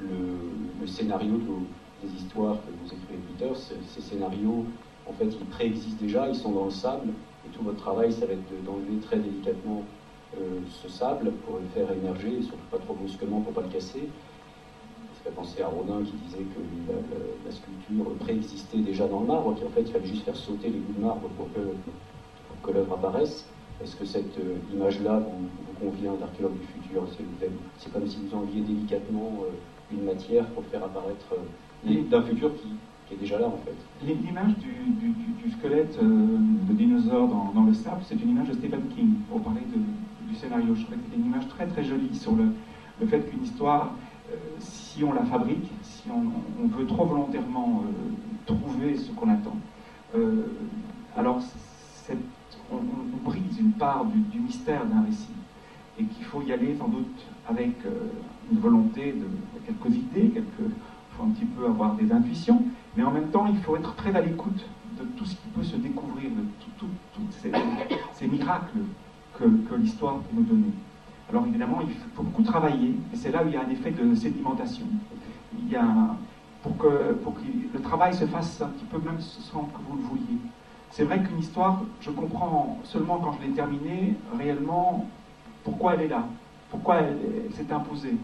[0.00, 1.40] le, scénario
[2.02, 4.66] des histoires que vous écrivez Peter, ces scénarios,
[5.08, 7.08] en fait, ils préexistent déjà, ils sont dans le sable,
[7.46, 9.82] et tout votre travail, ça va être d'enlever très délicatement
[10.38, 13.68] euh, ce sable pour le faire émerger, et surtout pas trop brusquement pour pas le
[13.68, 14.08] casser.
[15.14, 16.92] Ça fait penser à Rodin qui disait que
[17.46, 20.78] la, sculpture préexistait déjà dans le marbre, qu'en fait il fallait juste faire sauter les
[20.78, 21.60] bouts de marbre pour que,
[22.62, 23.44] que l'œuvre apparaisse.
[23.82, 25.48] Est-ce que cette euh, image-là vous,
[25.84, 27.02] convient d'archéologue du futur
[27.78, 31.34] C'est comme si vous enleviez délicatement euh, une matière pour faire apparaître
[31.84, 32.68] d'un futur qui
[33.08, 33.74] qui est déjà là en fait.
[34.06, 39.40] L'image du, squelette de dinosaure dans, le sable, c'est une image de Stephen King, pour
[39.40, 39.62] parler
[40.28, 40.72] du scénario.
[40.76, 42.44] Je trouvais que c'était une image très très jolie sur le,
[43.00, 43.90] le fait qu'une histoire,
[44.60, 47.82] si on la fabrique, si on, veut trop volontairement
[48.46, 49.56] trouver ce qu'on attend,
[51.16, 51.42] alors
[52.72, 55.28] on, brise une part du, mystère d'un récit
[55.98, 58.08] et qu'il faut y aller sans doute avec euh,
[58.50, 59.26] une volonté de
[59.64, 60.42] quelques idées, il
[61.16, 62.62] faut un petit peu avoir des intuitions,
[62.96, 64.66] mais en même temps il faut être très à l'écoute
[64.98, 66.44] de tout ce qui peut se découvrir, de
[66.78, 66.88] tous
[68.12, 68.78] ces, miracles
[69.38, 69.44] que,
[69.76, 70.72] l'histoire peut nous donner.
[71.30, 73.90] Alors évidemment, il faut beaucoup travailler, et c'est là où il y a un effet
[73.90, 74.86] de sédimentation.
[75.58, 75.86] Il y a
[76.62, 77.40] pour que, pour que
[77.72, 80.38] le travail se fasse un petit peu même sans que vous le vouliez.
[80.92, 85.06] C'est vrai qu'une histoire, je comprends seulement quand je l'ai terminée, réellement,
[85.64, 86.26] pourquoi elle est là,
[86.70, 87.18] pourquoi elle,
[87.54, 88.18] s'est imposée,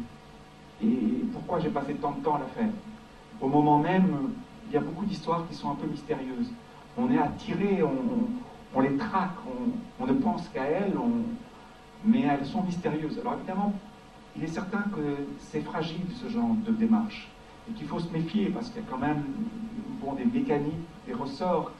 [0.84, 0.96] et
[1.32, 2.68] pourquoi j'ai passé tant de temps à la faire.
[3.40, 4.34] Au moment même,
[4.66, 6.52] il y a beaucoup d'histoires qui sont un peu mystérieuses.
[6.98, 9.30] On est attiré, on, les traque,
[9.98, 10.92] on, ne pense qu'à elles,
[12.04, 13.18] mais elles sont mystérieuses.
[13.20, 13.72] Alors évidemment,
[14.36, 17.30] il est certain que c'est fragile ce genre de démarche,
[17.66, 19.24] et qu'il faut se méfier, parce qu'il y a quand même
[20.02, 20.74] bon, des mécaniques,
[21.06, 21.72] des ressorts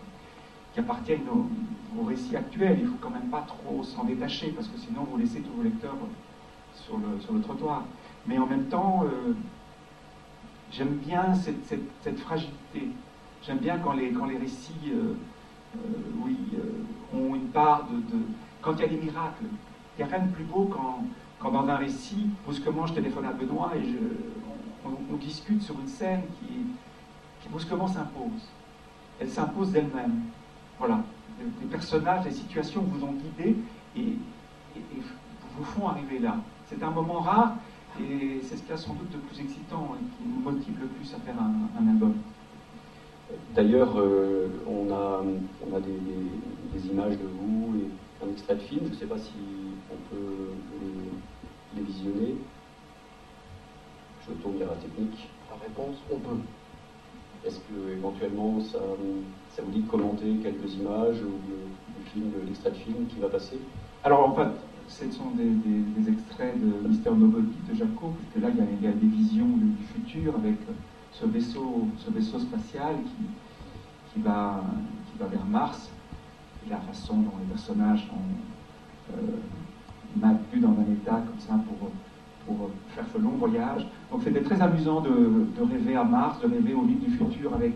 [0.73, 2.77] qui appartiennent au, récit actuel?
[2.79, 5.53] Il ne faut quand même pas trop s'en détacher, parce que sinon vous laissez tous
[5.53, 5.97] vos lecteurs
[6.75, 7.85] sur le, trottoir.
[8.27, 9.33] Mais en même temps, euh,
[10.71, 12.89] j'aime bien cette, fragilité.
[13.43, 15.14] J'aime bien quand les, quand les récits euh,
[15.77, 15.79] euh,
[16.25, 16.37] oui,
[17.14, 18.19] ont une part de,
[18.61, 19.45] Quand il y a des miracles.
[19.99, 21.05] Il n'y a rien de plus beau quand,
[21.41, 23.99] quand dans un récit, brusquement je téléphone à Benoît et je,
[24.85, 26.55] on, discute sur une scène qui,
[27.43, 28.49] qui brusquement s'impose.
[29.21, 30.23] Elle s'impose d'elle-même.
[30.79, 31.03] Voilà.
[31.41, 33.57] Les personnages, les situations vous ont guidé
[33.97, 34.16] et,
[35.57, 36.37] vous font arriver là.
[36.66, 37.57] C'est un moment rare
[38.01, 40.87] et c'est ce qui a sans doute de plus excitant et qui nous motive le
[40.87, 42.14] plus à faire un, album.
[43.55, 45.22] D'ailleurs, euh, on a,
[45.66, 48.83] on a des, images de vous et un extrait de film.
[48.87, 49.33] Je ne sais pas si
[49.91, 50.53] on peut
[51.76, 52.37] les, visionner.
[54.26, 55.29] Je tourne vers la technique.
[55.51, 56.41] La réponse, on peut.
[57.45, 58.79] Est-ce que éventuellement ça,
[59.59, 61.34] ça vous dit de commenter quelques images ou
[62.46, 63.59] l'extrait de film qui va passer?
[64.04, 64.50] Alors en fait,
[64.86, 69.06] ce sont des, extraits de Mister Nobody de Jaco, puisque là il y, a, des
[69.06, 70.54] visions du, futur avec
[71.11, 74.62] ce vaisseau, ce vaisseau spatial qui, qui, va,
[75.11, 75.90] qui va vers Mars,
[76.64, 79.20] et la façon dont les personnages sont euh,
[80.16, 81.90] maintenus dans un état comme ça pour,
[82.46, 83.88] pour faire ce long voyage.
[84.12, 87.72] Donc c'était très amusant de, rêver à Mars, de rêver au lit du futur avec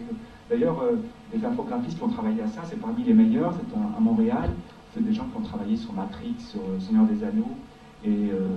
[0.52, 0.96] D'ailleurs, euh,
[1.32, 4.50] les infographistes qui ont travaillé à ça, c'est parmi les meilleurs, c'est à, Montréal.
[4.94, 7.56] C'est des gens qui ont travaillé sur Matrix, sur Le Seigneur des Anneaux.
[8.04, 8.48] Et euh,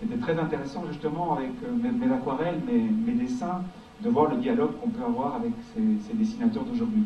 [0.00, 3.62] c'était très intéressant justement avec euh, mes, aquarelles, mes, dessins,
[4.02, 7.04] de voir le dialogue qu'on peut avoir avec ces, dessinateurs d'aujourd'hui.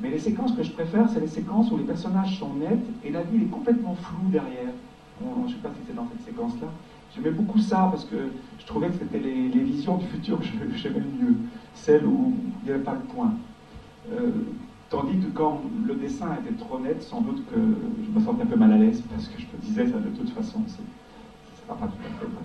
[0.00, 3.10] Mais les séquences que je préfère, c'est les séquences où les personnages sont nets et
[3.10, 4.72] la ville est complètement floue derrière.
[5.20, 6.68] je ne sais pas si c'est dans cette séquence-là.
[7.14, 8.16] J'aimais beaucoup ça parce que
[8.58, 11.36] je trouvais que c'était les, visions du futur que j'aimais le mieux,
[11.74, 13.32] celles où il n'y avait pas le point.
[14.10, 14.30] Euh,
[14.90, 18.46] tandis que quand le dessin était trop net, sans doute que je me sentais un
[18.46, 21.66] peu mal à l'aise parce que je me disais, ça, de toute façon, ce ne
[21.66, 22.44] sera pas tout à fait vrai.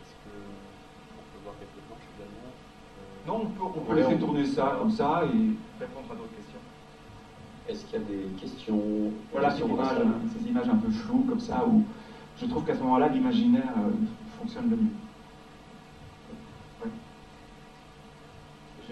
[0.00, 2.50] Est-ce qu'on peut voir quelques planches également
[3.26, 5.36] Non, on peut, on peut laisser tourner ça comme ça et
[5.80, 6.60] répondre à d'autres questions.
[7.68, 8.80] Est-ce qu'il y a des questions
[9.32, 9.98] Voilà, ces images,
[10.38, 11.82] ces images un peu floues comme ça, où
[12.40, 13.90] je trouve qu'à ce moment-là, l'imaginaire euh,
[14.38, 14.92] fonctionne le mieux.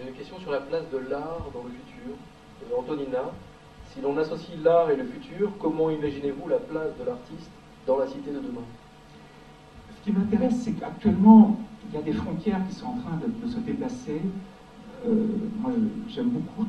[0.05, 2.15] Une question sur la place de l'art dans le futur.
[2.65, 3.31] Euh, Antonina,
[3.93, 7.51] si l'on associe l'art et le futur, comment imaginez-vous la place de l'artiste
[7.87, 8.67] dans la cité de demain?
[9.97, 11.57] Ce qui m'intéresse, c'est qu'actuellement,
[11.89, 14.21] il y a des frontières qui sont en train de, se déplacer.
[15.07, 15.27] Euh,
[15.61, 15.71] moi,
[16.09, 16.67] j'aime beaucoup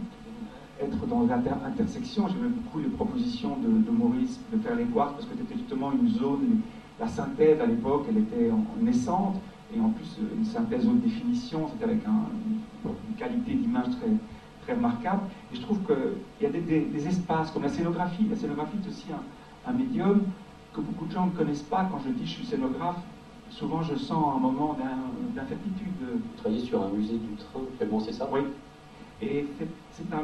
[0.80, 2.28] être dans l'intersection.
[2.28, 6.10] J'aime beaucoup les propositions de, Maurice de faire les quartz parce que c'était justement une
[6.10, 6.60] zone,
[7.00, 9.38] la synthèse à l'époque, elle était naissante
[9.76, 14.09] et en plus une synthèse haute définition, c'était avec une qualité d'image très,
[14.63, 15.21] très remarquable.
[15.51, 18.26] Et je trouve qu'il y a des, espaces comme la scénographie.
[18.30, 19.05] La scénographie est aussi
[19.67, 20.24] un, médium
[20.74, 21.88] que beaucoup de gens ne connaissent pas.
[21.91, 22.99] Quand je dis je suis scénographe,
[23.49, 24.78] souvent je sens un moment
[25.36, 25.93] d'incertitude.
[26.01, 28.28] Vous travaillez sur un musée du train, tellement c'est ça?
[28.32, 28.41] Oui.
[29.21, 29.47] Et
[29.91, 30.24] c'est un.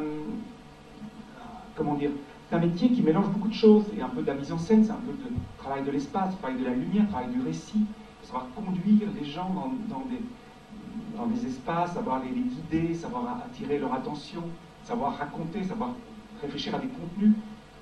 [1.76, 2.12] Comment dire
[2.50, 4.58] c'est un métier qui mélange beaucoup de choses, et un peu de la mise en
[4.58, 5.30] scène, c'est un peu de
[5.60, 7.86] travail de l'espace, travail de la lumière, travail du récit,
[8.30, 9.50] savoir conduire les gens
[9.90, 14.44] dans, des, espaces, savoir les, guider, savoir attirer leur attention,
[14.84, 15.96] savoir raconter, savoir
[16.40, 17.34] réfléchir à des contenus.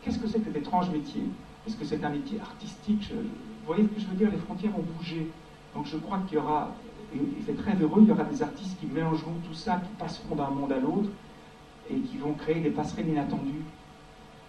[0.01, 1.23] Qu'est-ce que c'est que cet étrange métier?
[1.67, 3.11] Est-ce que c'est un métier artistique?
[3.11, 4.31] Vous voyez ce que je veux dire?
[4.31, 5.29] Les frontières ont bougé.
[5.75, 6.71] Donc je crois qu'il y aura
[7.13, 10.35] et, c'est très heureux, il y aura des artistes qui mélangeront tout ça, qui passeront
[10.35, 11.09] d'un monde à l'autre,
[11.89, 13.63] et qui vont créer des passerelles inattendues.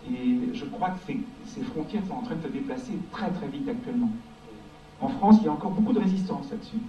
[0.08, 1.12] Et je crois que
[1.44, 4.10] ces, frontières sont en train de se déplacer très très vite actuellement.
[5.00, 6.80] En France, il y a encore beaucoup de résistance là-dessus.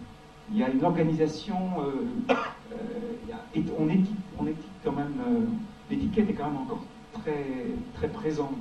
[0.51, 2.33] Il y a une organisation, euh,
[2.71, 4.45] euh, on, éthique, on
[4.83, 5.45] quand même, euh,
[5.91, 6.83] l'étiquette est quand même encore
[7.21, 7.45] très,
[7.93, 8.57] très présente.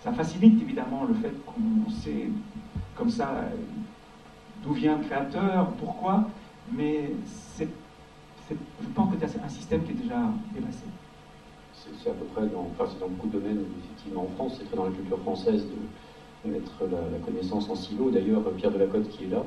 [0.00, 2.28] Ça facilite évidemment le fait qu'on sait
[2.94, 3.44] comme ça
[4.62, 6.28] d'où vient le créateur, pourquoi,
[6.70, 7.12] mais
[7.58, 7.66] je
[8.94, 10.20] pense que c'est un système qui est déjà
[10.54, 10.84] dépassé.
[11.74, 14.76] C'est à peu près dans, enfin, dans beaucoup de domaines, effectivement en France, c'est très
[14.76, 15.76] dans la culture française de
[16.44, 18.10] mettre la, connaissance en silo.
[18.10, 19.44] D'ailleurs, Pierre Delacote qui est là,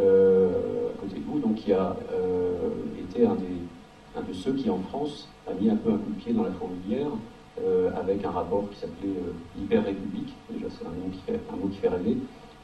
[0.00, 2.68] euh, à côté de vous, donc qui a euh,
[2.98, 3.56] été un, des,
[4.16, 6.42] un de ceux qui en France a mis un peu un coup de pied dans
[6.42, 7.08] la fourmilière
[7.62, 9.14] euh, avec un rapport qui s'appelait
[9.58, 12.16] Hyper-République, déjà c'est un, un, mot qui fait rêver,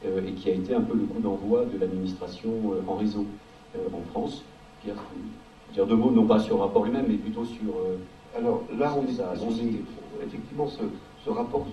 [0.05, 2.51] et qui a été un peu le coup d'envoi de l'administration
[2.85, 3.25] en réseau
[3.93, 4.43] en France.
[4.83, 4.97] Pierre,
[5.73, 7.73] dire deux mots, non pas sur le rapport lui-même, mais plutôt sur...
[8.37, 10.83] Alors là, on est, effectivement, ce,
[11.23, 11.65] ce rapport,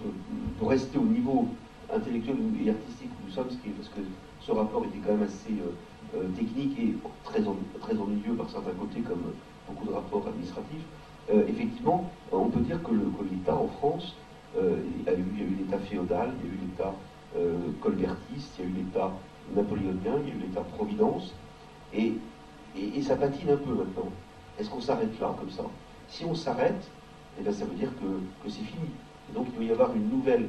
[0.60, 1.48] pour rester au niveau
[1.94, 4.00] intellectuel et artistique où nous sommes, parce que
[4.40, 8.72] ce rapport était quand même assez euh, euh, technique et très, très ennuyeux par certains
[8.72, 9.32] côtés, comme
[9.68, 10.84] beaucoup de rapports administratifs.
[11.32, 12.92] Euh, effectivement, on peut dire que
[13.30, 14.14] l'État en France,
[14.56, 15.24] il y a eu
[15.58, 16.94] l'État féodal, il y a eu l'État
[17.80, 19.12] colbertiste, il y a eu l'État
[19.54, 21.34] napoléonien, il y a eu l'État providence,
[21.94, 22.14] et,
[22.76, 24.10] et, ça patine un peu maintenant.
[24.58, 25.62] Est-ce qu'on s'arrête là, comme ça?
[26.08, 26.90] Si on s'arrête,
[27.38, 28.88] eh bien, ça veut dire que, que c'est fini.
[29.32, 30.48] Donc il doit y avoir une nouvelle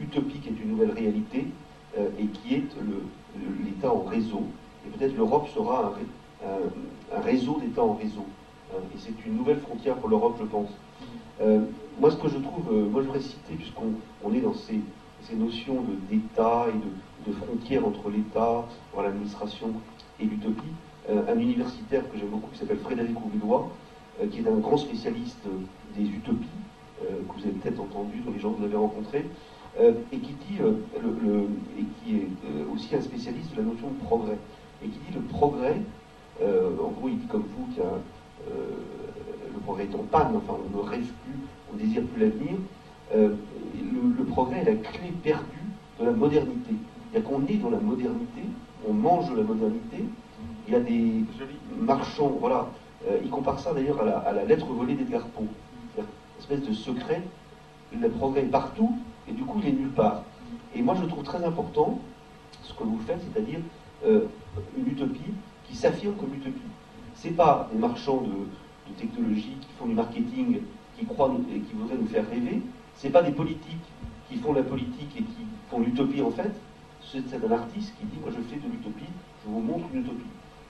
[0.00, 1.46] utopie qui est une nouvelle réalité,
[1.98, 2.64] euh, et qui est
[3.64, 4.42] l'État en réseau.
[4.86, 5.94] Et peut-être l'Europe sera
[6.44, 8.26] un, réseau d'États en réseau.
[8.70, 10.68] Hein, et c'est une nouvelle frontière pour l'Europe, je pense.
[11.40, 11.60] Euh,
[11.98, 14.80] moi, ce que je trouve, euh, moi je voudrais citer, puisqu'on est dans ces,
[15.34, 18.64] notions d'État et de, frontières entre l'État,
[18.96, 19.72] l'administration
[20.20, 20.62] et l'utopie,
[21.08, 23.68] un universitaire que j'aime beaucoup qui s'appelle Frédéric Rouvidois,
[24.30, 25.44] qui est un grand spécialiste
[25.96, 26.46] des utopies,
[27.00, 29.24] que vous avez peut-être entendu, dont les gens que vous avez rencontrés,
[29.78, 30.72] euh, et qui dit, euh,
[31.02, 31.48] le,
[31.78, 34.38] et qui est euh, aussi un spécialiste de la notion de progrès,
[34.82, 35.76] et qui dit le progrès,
[36.40, 40.82] en gros il dit comme vous qu'il le progrès est en panne, enfin on ne
[40.82, 41.38] rêve plus,
[41.72, 42.58] on désire plus l'avenir,
[43.14, 45.64] le, progrès est la clé perdue
[45.98, 46.74] de la modernité.
[47.10, 48.42] C'est-à-dire qu'on est dans la modernité,
[48.86, 50.04] on mange de la modernité,
[50.68, 51.24] il y a des
[51.80, 52.68] marchands, voilà,
[53.24, 55.46] il compare ça d'ailleurs à la, lettre volée d'Edgar Poe,
[55.96, 56.04] une
[56.38, 57.22] espèce de secret,
[57.98, 58.92] le progrès est partout,
[59.28, 60.22] et du coup il est nulle part.
[60.74, 61.98] Et moi je trouve très important
[62.62, 63.60] ce que vous faites, c'est-à-dire
[64.04, 64.26] euh,
[64.76, 65.32] une utopie
[65.68, 66.60] qui s'affirme comme utopie.
[67.14, 68.46] Ce n'est pas des marchands de,
[68.96, 70.60] technologie qui font du marketing,
[70.96, 72.62] qui croient et qui voudraient nous faire rêver.
[72.94, 73.84] Ce n'est pas des politiques
[74.28, 76.52] qui font la politique et qui font l'utopie en fait.
[77.02, 79.10] C'est un artiste qui dit moi je fais de l'utopie,
[79.44, 80.24] je vous montre une utopie.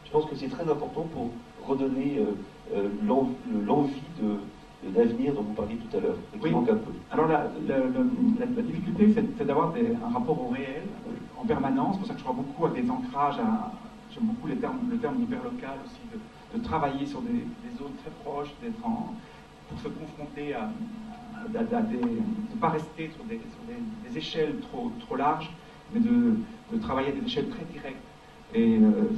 [0.07, 1.31] Je pense que c'est très important pour
[1.67, 2.33] redonner euh,
[2.75, 4.39] euh, l'envie de,
[4.95, 6.53] l'avenir dont vous parliez tout à l'heure, oui.
[6.55, 6.93] un peu.
[7.11, 7.49] Alors la,
[8.63, 11.95] difficulté, c'est d'avoir un rapport au réel euh, en permanence.
[11.95, 13.37] C'est pour ça que je crois beaucoup à des ancrages,
[14.13, 17.45] j'aime beaucoup les termes, le terme hyperlocal aussi, de, travailler sur des,
[17.79, 20.71] zones très proches, d'être pour se confronter à,
[21.49, 23.41] des, de ne pas rester sur, des,
[24.17, 25.51] échelles trop, trop larges,
[25.93, 26.37] mais de,
[26.81, 27.97] travailler à des échelles très directes.
[28.55, 29.11] Et euh,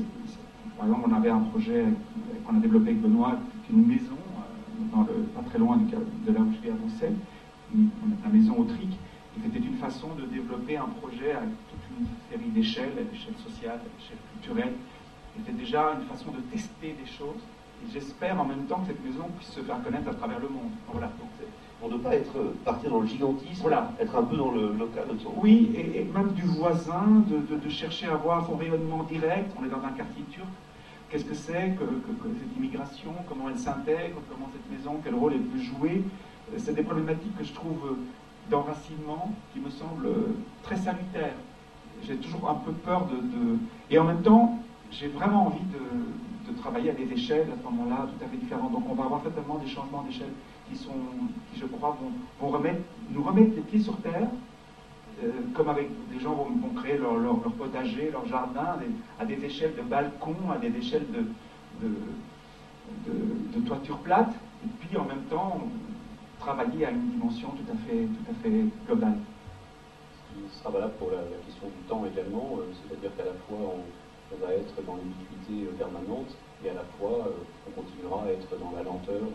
[0.77, 1.85] par exemple, on avait un projet
[2.45, 3.37] qu'on a développé avec Benoît,
[3.71, 4.18] une maison
[4.91, 7.17] pas très loin de, là où je vis à Bruxelles,
[8.25, 8.97] la maison Autrique,
[9.37, 13.37] et c'était une façon de développer un projet avec toute une série d'échelles, à l'échelle
[13.37, 14.75] sociale, à l'échelle culturelle.
[15.37, 17.43] C'était déjà une façon de tester des choses,
[17.83, 20.49] et j'espère en même temps que cette maison puisse se faire connaître à travers le
[20.49, 20.73] monde.
[20.93, 21.11] Voilà.
[21.81, 23.93] pour ne pas être partir dans le gigantisme, voilà.
[24.01, 25.05] être un peu dans le local.
[25.37, 29.55] Oui, et, même du voisin, de, de, chercher à voir son rayonnement direct.
[29.61, 30.49] On est dans un quartier turc,
[31.09, 33.15] Qu'est-ce que c'est que, cette immigration?
[33.27, 34.21] Comment elle s'intègre?
[34.31, 35.01] Comment cette maison?
[35.03, 36.03] Quel rôle elle peut jouer?
[36.53, 41.37] Euh, C'est des problématiques que je trouve euh, d'enracinement qui me semblent euh, très salutaires.
[42.07, 43.59] J'ai toujours un peu peur de,
[43.91, 44.59] Et en même temps,
[44.91, 45.79] j'ai vraiment envie de,
[46.63, 48.73] travailler à des échelles à ce moment-là tout à fait différentes.
[48.73, 50.33] Donc on va avoir certainement des changements d'échelle
[50.69, 50.91] qui, sont,
[51.53, 52.11] qui, je crois, vont,
[53.13, 54.29] nous remettre les pieds sur terre
[55.25, 57.17] euh, comme avec des gens vont, vont créer leur,
[57.59, 58.79] potager, leur jardin,
[59.19, 61.91] à des, échelles de balcons, à des échelles de,
[63.67, 64.33] toiture plate,
[64.65, 65.61] et puis en même temps
[66.39, 68.07] travailler à une dimension tout à fait,
[68.87, 69.19] globale.
[70.53, 74.47] Ce sera valable pour la, question du temps également, euh, c'est-à-dire qu'à la fois on,
[74.47, 77.29] va être dans l'ubiquité euh, permanente et à la fois
[77.67, 79.27] on continuera à être dans la lenteur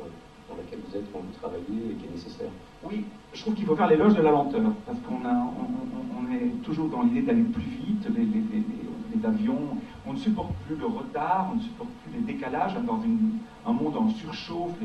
[0.50, 2.50] dans laquelle vous êtes quand vous travaillez et qui est nécessaire.
[2.84, 6.88] Oui, je trouve qu'il faut faire l'éloge de la lenteur, parce qu'on on, est toujours
[6.90, 11.62] dans l'idée d'aller plus vite, les, avions, on, ne supporte plus le retard, on ne
[11.62, 13.00] supporte plus les décalages dans
[13.66, 14.76] un monde en surchauffe,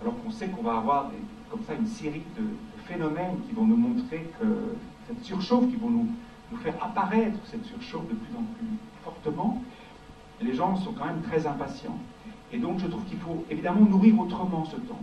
[0.00, 1.10] alors qu'on sait qu'on va avoir
[1.50, 2.44] comme ça une série de,
[2.84, 4.74] phénomènes qui vont nous montrer que
[5.06, 6.08] cette surchauffe, qui vont nous
[6.58, 8.66] faire apparaître cette surchauffe de plus en plus
[9.04, 9.62] fortement,
[10.40, 11.98] les gens sont quand même très impatients.
[12.52, 15.00] Et donc je trouve qu'il faut évidemment nourrir autrement ce temps.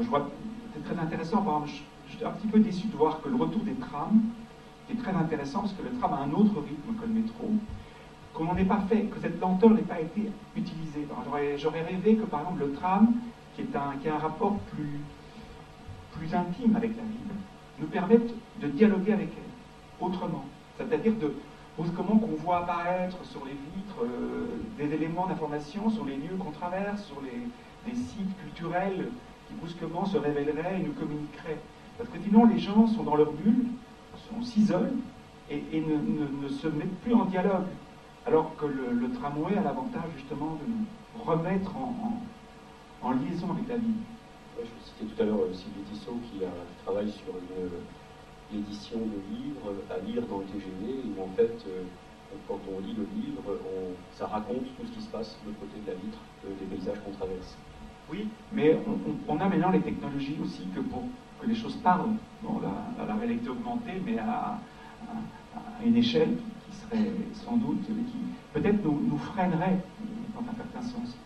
[0.00, 0.28] Je vois,
[0.74, 1.72] c'est très intéressant, par je,
[2.14, 4.20] suis un petit peu déçu de voir que le retour des trams
[4.90, 7.50] est très intéressant parce que le tram a un autre rythme que le métro
[8.34, 11.06] qu'on n'en ait pas fait, que cette lenteur n'ait pas été utilisée.
[11.56, 13.12] J'aurais rêvé que, par exemple, le tram,
[13.56, 15.00] qui, est un, qui a un rapport plus,
[16.12, 17.34] plus intime avec la ville,
[17.80, 20.44] nous permette de dialoguer avec elle autrement.
[20.76, 21.34] C'est-à-dire de
[21.96, 24.46] comment qu'on voit apparaître sur les vitres euh,
[24.78, 27.38] des éléments d'information sur les lieux qu'on traverse, sur les,
[27.94, 29.08] sites culturels
[29.46, 31.58] qui brusquement se révéleraient et nous communiqueraient.
[31.96, 33.64] Parce que sinon, les gens sont dans leur bulle,
[34.38, 34.92] on s'isole
[35.48, 37.64] et, ne, se mettent plus en dialogue
[38.26, 41.72] alors que le, tramway a l'avantage justement de nous remettre
[43.02, 43.94] en, liaison avec la vie.
[44.58, 46.40] je citais tout à l'heure euh, Sylvie Tissot qui,
[46.84, 47.32] travaille sur
[48.52, 51.84] l'édition de livres à lire dans le TGV, où en fait, euh,
[52.46, 53.42] quand on lit le livre,
[54.14, 56.98] ça raconte tout ce qui se passe de l'autre côté de la vitre, des paysages
[57.04, 57.56] qu'on traverse.
[58.10, 58.78] Oui, mais
[59.28, 61.02] on, a maintenant les technologies aussi que pour
[61.40, 64.58] que les choses parlent, bon, la, la réalité augmentée, mais à,
[65.54, 66.36] à une échelle
[67.34, 68.18] sans doute, qui
[68.52, 69.78] peut-être nous, nous freinerait
[70.34, 71.16] dans un certain sens.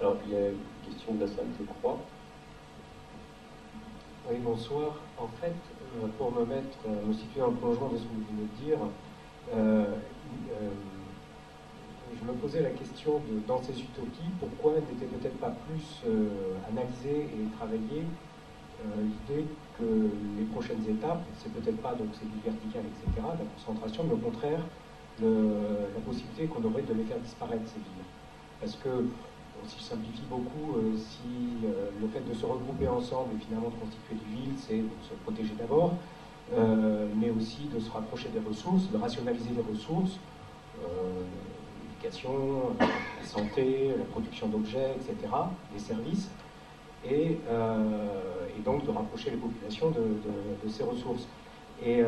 [0.00, 1.98] Alors, il y a une question de la salle, je crois.
[4.28, 4.96] Oui, bonsoir.
[5.18, 5.71] En fait, euh,
[6.18, 8.78] pour me mettre, euh, me situer en plongeant de ce que vous venez de dire,
[9.54, 9.84] euh,
[12.18, 16.02] je me posais la question de, dans ces utopies, pourquoi n'était peut-être pas plus
[16.68, 18.04] analysée et travaillée
[18.98, 19.44] l'idée
[19.78, 19.84] que
[20.38, 24.18] les prochaines étapes, c'est peut-être pas donc c'est du vertical, etc., la concentration, mais au
[24.18, 24.60] contraire,
[25.20, 28.06] la possibilité qu'on aurait de les faire disparaître, ces villes.
[28.60, 29.04] Parce que,
[29.66, 33.68] si je simplifie beaucoup, euh, si euh, le fait de se regrouper ensemble et finalement
[33.68, 35.94] de constituer des villes, c'est se protéger d'abord,
[36.54, 40.18] euh, mais aussi de se rapprocher des ressources, de rationaliser les ressources,
[41.82, 45.32] l'éducation, la santé, la production d'objets, etc.,
[45.72, 46.28] les services,
[47.04, 47.38] et,
[48.64, 51.26] donc de rapprocher les populations de, ces ressources.
[51.84, 52.04] Et,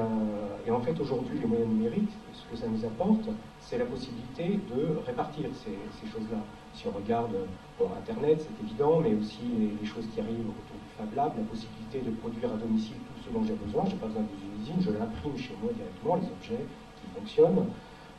[0.71, 3.29] en fait, aujourd'hui, les moyens numériques, ce que ça nous apporte,
[3.61, 6.39] c'est la possibilité de répartir ces, choses-là.
[6.75, 7.35] Si on regarde
[7.79, 9.41] pour Internet, c'est évident, mais aussi
[9.81, 13.23] les, choses qui arrivent autour du Fab Lab, la possibilité de produire à domicile tout
[13.27, 13.85] ce dont j'ai besoin.
[13.87, 16.65] Je n'ai pas besoin d'une usine, je l'imprime chez moi directement, les objets
[17.01, 17.67] qui fonctionnent,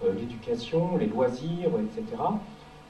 [0.04, 2.22] euh, l'éducation, les loisirs, etc.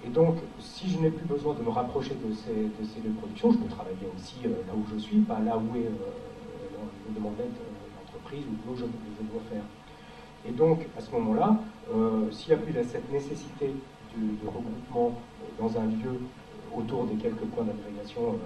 [0.06, 3.14] Et donc, si je n'ai plus besoin de me rapprocher de ces, de ces deux
[3.14, 6.16] productions, je peux travailler aussi euh, là où je suis, pas là où est euh,
[7.08, 7.50] le demandait
[8.26, 9.64] l'entreprise ou où je, je, dois faire.
[10.48, 11.58] Et donc, à ce moment-là,
[12.32, 13.74] s'il n'y a plus cette nécessité
[14.18, 15.20] de, regroupement
[15.60, 16.20] dans un lieu
[16.76, 18.38] autour des quelques points d'agrégation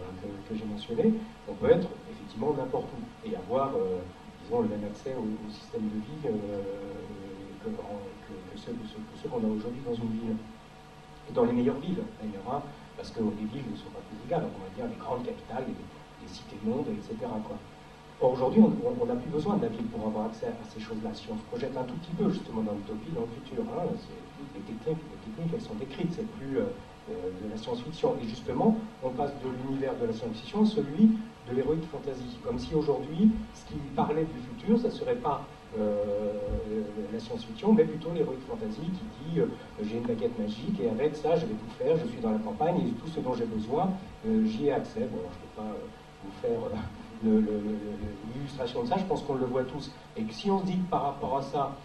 [0.48, 1.14] que, j'ai mentionnés,
[1.48, 3.72] on peut être effectivement n'importe où et avoir,
[4.44, 7.70] disons, le même accès au, système de vie que,
[8.56, 10.36] ceux, qu'on a aujourd'hui dans une ville
[11.34, 12.62] dans les meilleures villes, d'ailleurs, hein,
[12.98, 15.66] parce que les villes ne sont pas plus égales, on va dire les grandes capitales,
[15.68, 17.16] les, cités-mondes, etc.
[17.48, 17.58] Quoi.
[18.22, 21.12] Or, aujourd'hui, on n'a plus besoin de la ville pour avoir accès à ces choses-là.
[21.14, 23.88] Si on se projette un tout petit peu, justement, dans l'utopie, dans le futur, hein,
[24.56, 26.68] les, techniques, les techniques, elles sont décrites, c'est plus euh,
[27.12, 28.18] euh, de la science-fiction.
[28.22, 31.16] Et justement, on passe de l'univers de la science-fiction à celui
[31.48, 32.38] de l'héroïque fantasy.
[32.44, 35.48] Comme si aujourd'hui, ce qui parlait du futur, ça ne serait pas
[35.80, 36.34] euh,
[37.14, 39.42] la science-fiction, mais plutôt l'héroïque fantasy qui dit
[39.82, 42.40] j'ai une baguette magique et avec ça je vais tout faire, je suis dans la
[42.40, 43.92] campagne et tout ce dont j'ai besoin,
[44.26, 45.02] j'y ai accès.
[45.02, 45.78] Bon, je ne peux pas
[46.24, 46.80] vous faire
[47.24, 49.92] l'illustration de ça, je pense qu'on le voit tous.
[50.18, 51.76] Et que si on se dit que par rapport à ça,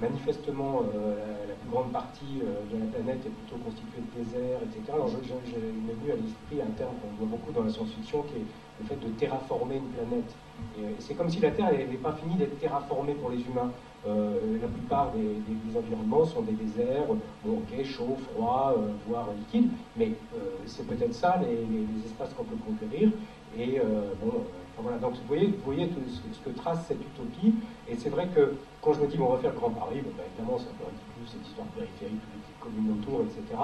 [0.00, 4.92] manifestement, la, plus grande partie de la planète est plutôt constituée de déserts, etc.
[4.92, 8.46] Alors, j'ai venu à l'esprit un terme qu'on voit beaucoup dans la science-fiction, qui est
[8.80, 10.34] le fait de terraformer une planète.
[10.78, 13.70] Euh, c'est comme si la Terre n'avait pas fini d'être terraformée pour les humains.
[14.06, 17.06] Euh, la plupart des, environnements sont des déserts,
[17.44, 20.12] bon, ok, chaud, froid, euh, voire liquide, mais
[20.64, 23.10] c'est peut-être ça les, espaces qu'on peut conquérir.
[23.58, 23.80] Et
[24.82, 24.98] voilà.
[24.98, 27.54] Donc vous voyez, vous voyez tout ce, que trace cette utopie.
[27.88, 30.02] Et c'est vrai que quand je me dis bon, on va faire le Grand Paris,
[30.16, 33.22] bah, évidemment, ça peut un petit peu cette histoire périphérique, toutes les petites communes autour,
[33.22, 33.56] etc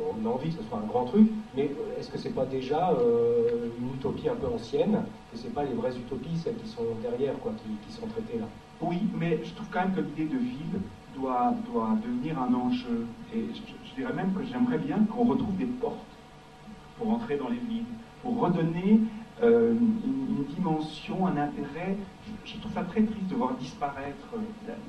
[0.00, 2.90] on a envie que ce soit un grand truc, mais est-ce que c'est pas déjà
[2.90, 6.84] euh, une utopie un peu ancienne, que c'est pas les vraies utopies, celles qui sont
[7.02, 7.52] derrière, quoi,
[7.86, 8.46] qui, sont traitées là?
[8.80, 10.80] Oui, mais je trouve quand même que l'idée de ville
[11.14, 13.06] doit, doit devenir un enjeu.
[13.34, 15.98] Et je, dirais même que j'aimerais bien qu'on retrouve des portes
[16.98, 17.84] pour entrer dans les villes,
[18.22, 19.00] pour redonner
[19.42, 21.96] euh, une, dimension, un intérêt.
[22.44, 24.26] Je, trouve ça très triste de voir disparaître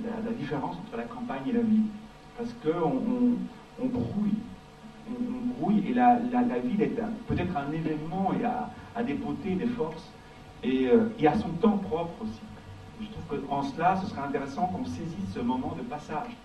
[0.04, 1.88] la, différence entre la campagne et la ville.
[2.38, 3.38] Parce qu'on on.
[3.82, 4.36] On, brouille
[5.88, 6.20] et la,
[6.64, 6.96] ville est
[7.28, 10.10] peut-être un événement et a, des beautés, des forces,
[10.64, 10.90] et,
[11.20, 12.42] il a son temps propre aussi.
[13.02, 16.38] Je trouve qu'en cela, ce serait intéressant qu'on saisisse ce moment de passage.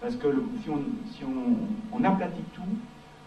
[0.00, 0.28] Parce que
[0.62, 0.80] si, on,
[1.10, 2.62] si on, aplatit tout,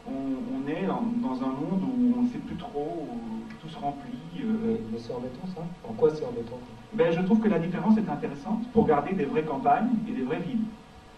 [0.08, 4.12] on, est dans, un monde où on ne sait plus trop, où tout se remplit.
[4.40, 4.78] Euh.
[4.92, 5.62] Mais, c'est embêtant ça?
[5.88, 6.60] En quoi c'est embêtant?
[6.94, 10.24] Ben, Je trouve que la différence est intéressante pour garder des vraies campagnes et des
[10.24, 10.66] vraies villes.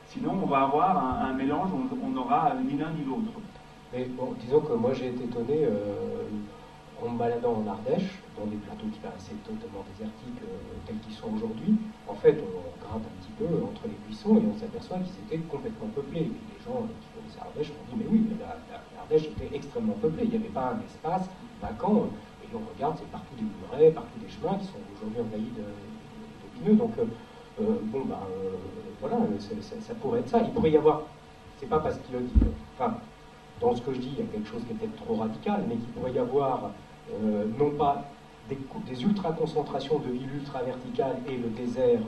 [0.08, 3.32] Sinon, on va avoir un, mélange où on n'aura ni l'un ni l'autre.
[3.93, 6.25] Mais bon, disons que moi j'ai été étonné euh,
[6.99, 11.13] en me baladant en Ardèche, dans des plateaux qui paraissaient totalement désertiques euh, tels qu'ils
[11.13, 11.77] sont aujourd'hui.
[12.07, 15.45] En fait, on, gratte un petit peu entre les buissons et on s'aperçoit qu'ils étaient
[15.45, 16.25] complètement peuplés.
[16.25, 20.25] Les gens qui connaissent Ardèche m'ont dit Mais oui, mais l'Ardèche était extrêmement peuplée.
[20.25, 21.29] Il n'y avait pas un espace
[21.61, 22.09] vacant.
[22.41, 25.69] Et on regarde, c'est partout des murets, partout des chemins qui sont aujourd'hui envahis de,
[26.65, 27.05] de, Donc, euh,
[27.61, 28.25] euh, bon, ben
[28.99, 30.41] voilà, ça pourrait être ça.
[30.41, 31.03] Il pourrait y avoir,
[31.59, 32.41] c'est pas parce qu'il le dit,
[32.73, 32.97] enfin,
[33.62, 35.64] dans ce que je dis, il y a quelque chose qui est peut-être trop radical,
[35.68, 36.72] mais qu'il pourrait y avoir
[37.60, 38.10] non pas
[38.49, 42.01] des, des ultra-concentrations de villes ultra-verticales et le désert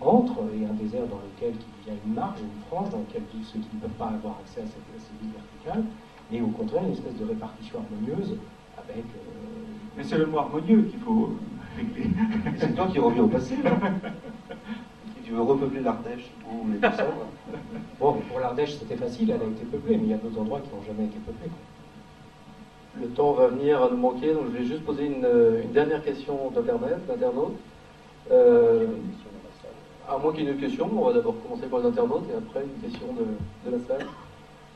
[0.00, 3.22] entre, et un désert dans lequel il y a une marge, une frange, dans lequel
[3.32, 5.84] vivent ceux qui ne peuvent pas avoir accès à, ces villes verticales,
[6.32, 8.36] et au contraire une espèce de répartition harmonieuse
[8.78, 9.04] avec...
[9.04, 11.30] Euh, Mais c'est le mot harmonieux qu'il faut
[12.58, 13.70] c'est toi qui reviens au passé, là
[15.32, 16.78] Tu veux repeupler l'Ardèche ou les
[17.98, 20.60] Bon, pour l'Ardèche, c'était facile, elle a été peuplée, mais il y a d'autres endroits
[20.60, 21.50] qui n'ont jamais été peuplés
[23.00, 26.04] le temps va venir à nous manquer, donc je vais juste poser une, euh, dernière
[26.04, 27.56] question d'Internet, d'internaute.
[28.30, 28.86] Euh,
[30.06, 32.36] à moins qu'il y ait une question, on va d'abord commencer par les internautes et
[32.36, 34.06] après une question de, la salle.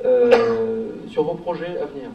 [0.04, 2.08] Euh, sur vos projets à venir.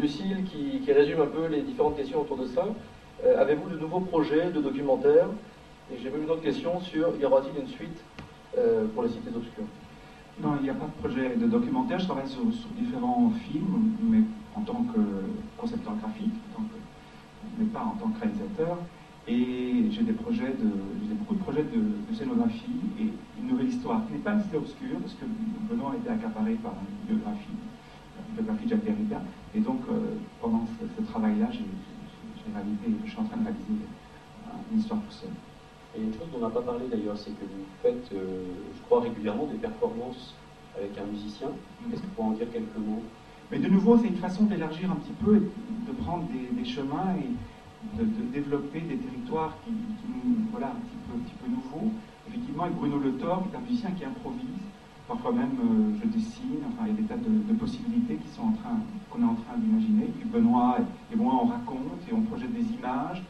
[0.00, 2.66] Lucille, qui, résume un peu les différentes questions autour de ça,
[3.36, 5.26] avez-vous de nouveaux projets de documentaires
[5.92, 8.02] Et j'ai même une autre question sur y aura-t-il une suite
[8.94, 9.64] pour les cités obscures
[10.40, 11.98] non, il n'y a pas de projet de documentaire.
[11.98, 12.44] Je travaille sur,
[12.76, 14.20] différents films, mais
[14.54, 15.00] en tant que
[15.56, 16.34] concepteur graphique,
[17.58, 18.78] mais pas en tant que réalisateur.
[19.26, 20.70] Et j'ai des projets de,
[21.08, 23.08] j'ai beaucoup de projets de, scénographie et
[23.40, 25.24] une nouvelle histoire qui n'est pas une cité obscure, parce que
[25.68, 27.58] Benoît a été accaparé par une biographie,
[28.28, 29.20] une biographie de Jacques Derrida.
[29.56, 30.64] Et donc, euh, pendant
[30.96, 31.58] ce, travail-là, je
[33.10, 33.84] suis en train de réaliser
[34.72, 35.30] une histoire tout seul.
[35.96, 38.44] Et une chose dont on n'a pas parlé d'ailleurs, c'est que vous faites, euh,
[38.76, 40.34] je crois, régulièrement des performances
[40.76, 41.48] avec un musicien.
[41.92, 43.02] Est-ce que vous pouvez en dire quelques mots?
[43.50, 47.98] Mais de nouveau, c'est une façon d'élargir un petit peu, de prendre des, chemins et
[47.98, 49.72] de, développer des territoires qui,
[50.50, 51.92] voilà, un petit, peu, un petit peu nouveaux.
[52.28, 54.60] Effectivement, avec Bruno Le Thor, qui est un musicien qui improvise.
[55.08, 56.60] Parfois même, euh, je dessine.
[56.68, 58.76] Enfin, il y a des tas de, possibilités qui sont en train,
[59.10, 60.12] qu'on est en train d'imaginer.
[60.18, 60.76] Puis Benoît
[61.10, 63.22] et moi, on raconte et on projette des images.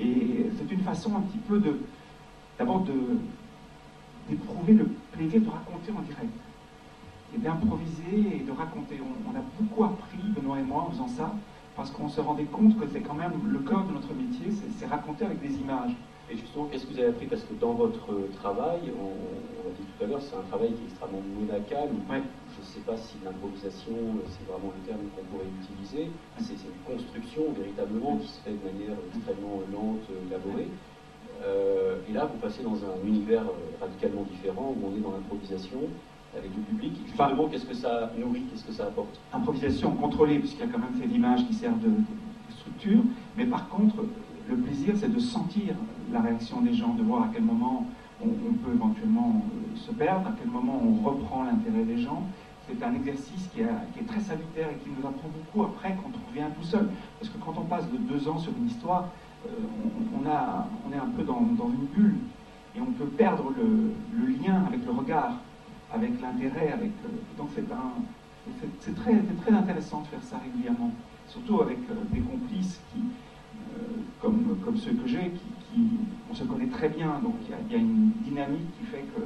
[0.00, 1.78] Et c'est une façon un petit peu de,
[2.58, 2.84] d'abord
[4.28, 6.32] d'éprouver le plaisir de raconter en direct
[7.34, 9.00] et d'improviser et de raconter.
[9.00, 11.34] On, a beaucoup appris, Benoît et moi, en faisant ça,
[11.76, 14.86] parce qu'on se rendait compte que c'est quand même le cœur de notre métier, c'est
[14.86, 15.96] raconter avec des images.
[16.30, 17.26] Et justement, qu'est-ce que vous avez appris?
[17.26, 18.08] Parce que dans votre
[18.40, 19.12] travail, on,
[19.68, 21.90] l'a dit tout à l'heure, c'est un travail qui est extrêmement monacal.
[22.08, 23.92] Je ne sais pas si l'improvisation,
[24.32, 26.10] c'est vraiment le terme qu'on pourrait utiliser.
[26.38, 30.68] C'est une construction véritablement qui se fait de manière extrêmement lente, élaborée.
[31.44, 33.44] Euh, et là, vous passez dans un univers
[33.80, 35.80] radicalement différent où on est dans l'improvisation
[36.36, 36.94] avec le public.
[37.06, 39.20] Justement, qu'est-ce que ça nourrit, qu'est-ce que ça apporte?
[39.32, 41.90] Improvisation contrôlée, puisqu'il y a quand même ces images qui servent de
[42.50, 43.02] structure.
[43.36, 43.96] Mais par contre,
[44.48, 45.74] le plaisir, c'est de sentir
[46.12, 47.86] la réaction des gens, de voir à quel moment
[48.22, 52.22] on, peut éventuellement euh, se perdre, à quel moment on reprend l'intérêt des gens.
[52.68, 56.30] C'est un exercice qui, est très salutaire et qui nous apprend beaucoup après quand on
[56.30, 56.88] revient tout seul.
[57.20, 59.08] Parce que quand on passe de deux ans sur une histoire,
[59.46, 59.50] euh,
[60.18, 62.16] on, est un peu dans, une bulle
[62.74, 65.34] et on peut perdre le, lien avec le regard,
[65.92, 66.74] avec l'intérêt.
[66.80, 67.50] Euh, donc
[68.80, 70.92] c'est très intéressant de faire ça régulièrement,
[71.28, 71.78] surtout avec
[72.12, 73.00] des complices qui,
[74.20, 75.80] comme, comme ceux que j'ai, qui,
[76.30, 79.22] on se connaît très bien, donc il y, a une dynamique qui fait que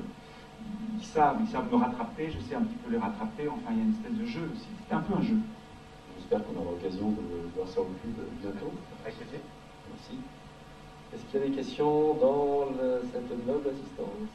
[0.98, 3.78] ils savent, ils savent me rattraper, je sais un petit peu les rattraper, enfin il
[3.78, 4.66] y a une espèce de jeu aussi.
[4.88, 5.36] C'est un peu un jeu.
[6.18, 8.72] J'espère qu'on aura l'occasion de voir ça au cube bientôt.
[9.04, 10.18] Merci.
[11.14, 12.68] Est-ce qu'il y a des questions dans
[13.12, 14.28] cette noble assistance?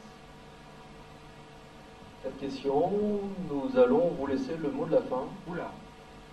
[2.22, 2.90] Cette question,
[3.50, 5.24] nous allons vous laisser le mot de la fin.
[5.46, 5.70] Oula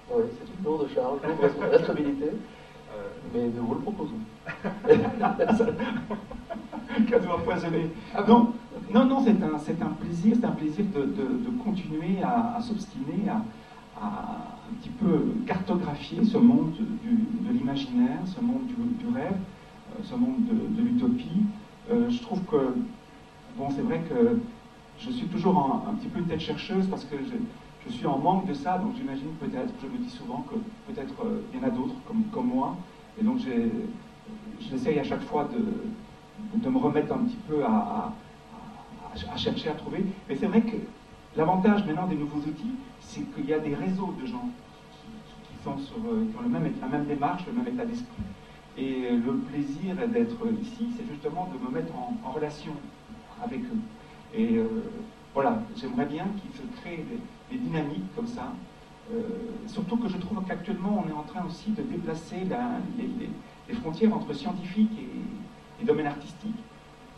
[0.09, 2.31] Oui, c'est une lourde charge, lourde responsabilité.
[2.93, 4.19] Euh, mais nous vous le proposons.
[7.09, 7.89] Cadeau empoisonné.
[8.13, 8.51] Ah non,
[8.93, 13.29] non, non c'est un, c'est un plaisir, c'est un plaisir de, de, continuer à, s'obstiner,
[13.29, 13.45] à,
[14.01, 17.15] un petit peu cartographier ce monde du,
[17.47, 18.75] de l'imaginaire, ce monde du,
[19.13, 21.45] rêve, euh, ce monde de, l'utopie.
[21.91, 22.75] Euh, je trouve que,
[23.57, 24.37] bon, c'est vrai que
[24.99, 27.37] je suis toujours un, petit peu une tête chercheuse parce que je,
[27.89, 30.55] suis en manque de ça, donc j'imagine peut-être, je me dis souvent que
[30.91, 32.75] peut-être euh, il y en a d'autres comme, comme moi,
[33.19, 33.39] et donc
[34.59, 38.13] j'essaye à chaque fois de, de, me remettre un petit peu à,
[39.31, 40.05] à, chercher à trouver.
[40.29, 40.77] Mais c'est vrai que
[41.35, 44.49] l'avantage maintenant des nouveaux outils, c'est qu'il y a des réseaux de gens
[45.43, 48.23] qui, sont sur, euh, qui ont le même, la même démarche, le même état d'esprit.
[48.77, 52.73] Et le plaisir d'être ici, c'est justement de me mettre en, relation
[53.43, 53.79] avec eux.
[54.33, 54.65] Et euh,
[55.33, 57.19] voilà, j'aimerais bien qu'il se crée des,
[57.57, 58.53] dynamiques comme ça.
[59.13, 59.21] Euh,
[59.67, 62.47] surtout que je trouve qu'actuellement, on est en train aussi de déplacer
[62.97, 66.55] les, frontières entre scientifique et, et domaine artistique.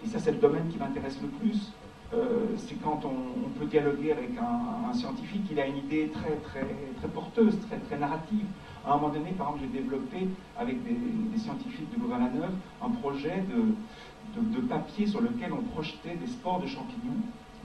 [0.06, 1.72] Et ça, c'est le domaine qui m'intéresse le plus.
[2.14, 6.68] Euh, c'est quand on, peut dialoguer avec un, scientifique, il a une idée très, très,
[6.98, 8.46] très porteuse, très, très narrative.
[8.86, 10.28] À un moment donné, par exemple, j'ai développé
[10.58, 12.52] avec des, scientifiques de Louvain-la-Neuve
[12.84, 17.18] un projet de, de, papier sur lequel on projetait des spores de champignons.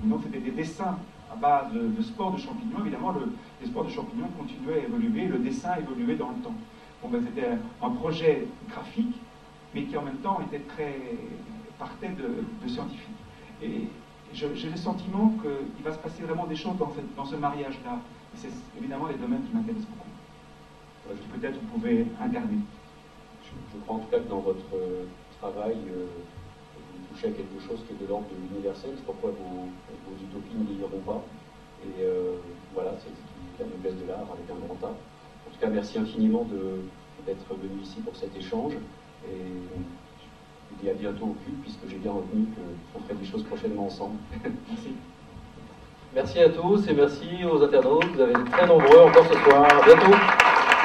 [0.05, 0.99] donc, c'était des dessins
[1.33, 2.81] à base de, spores de champignons.
[2.81, 6.55] Évidemment, le, les spores de champignons continuaient à évoluer, le dessin évoluait dans le temps.
[7.03, 7.49] Bon, ben, c'était
[7.83, 9.15] un projet graphique,
[9.75, 10.95] mais qui en même temps était très
[11.79, 13.09] partait de, de scientifiques.
[13.63, 13.89] Et,
[14.35, 17.99] j'ai le sentiment qu'il va se passer vraiment des choses dans, dans ce mariage-là.
[18.35, 20.09] C'est évidemment les domaines qui m'intéressent beaucoup.
[21.11, 22.59] Euh, peut-être vous pouvez incarner.
[23.43, 25.05] Je, crois en tout cas que dans votre euh,
[25.41, 26.07] travail, euh,
[27.27, 28.91] à quelque chose qui est de l'ordre de l'universel.
[28.97, 29.69] C'est pourquoi vos,
[30.23, 31.23] utopies ne vieilliront pas.
[31.85, 32.05] Et
[32.75, 34.91] voilà, c'est la noblesse de l'art avec un grand A.
[34.91, 36.47] En tout cas, merci infiniment
[37.27, 38.75] d'être venu ici pour cet échange.
[39.27, 39.53] Et
[40.71, 42.47] je dis à bientôt au cul, puisque j'ai bien retenu
[42.93, 44.17] qu'on ferait des choses prochainement ensemble.
[44.69, 44.95] merci.
[46.15, 48.07] Merci à tous et merci aux internautes.
[48.15, 49.67] Vous avez été très nombreux encore ce soir.
[49.71, 50.78] À bientôt.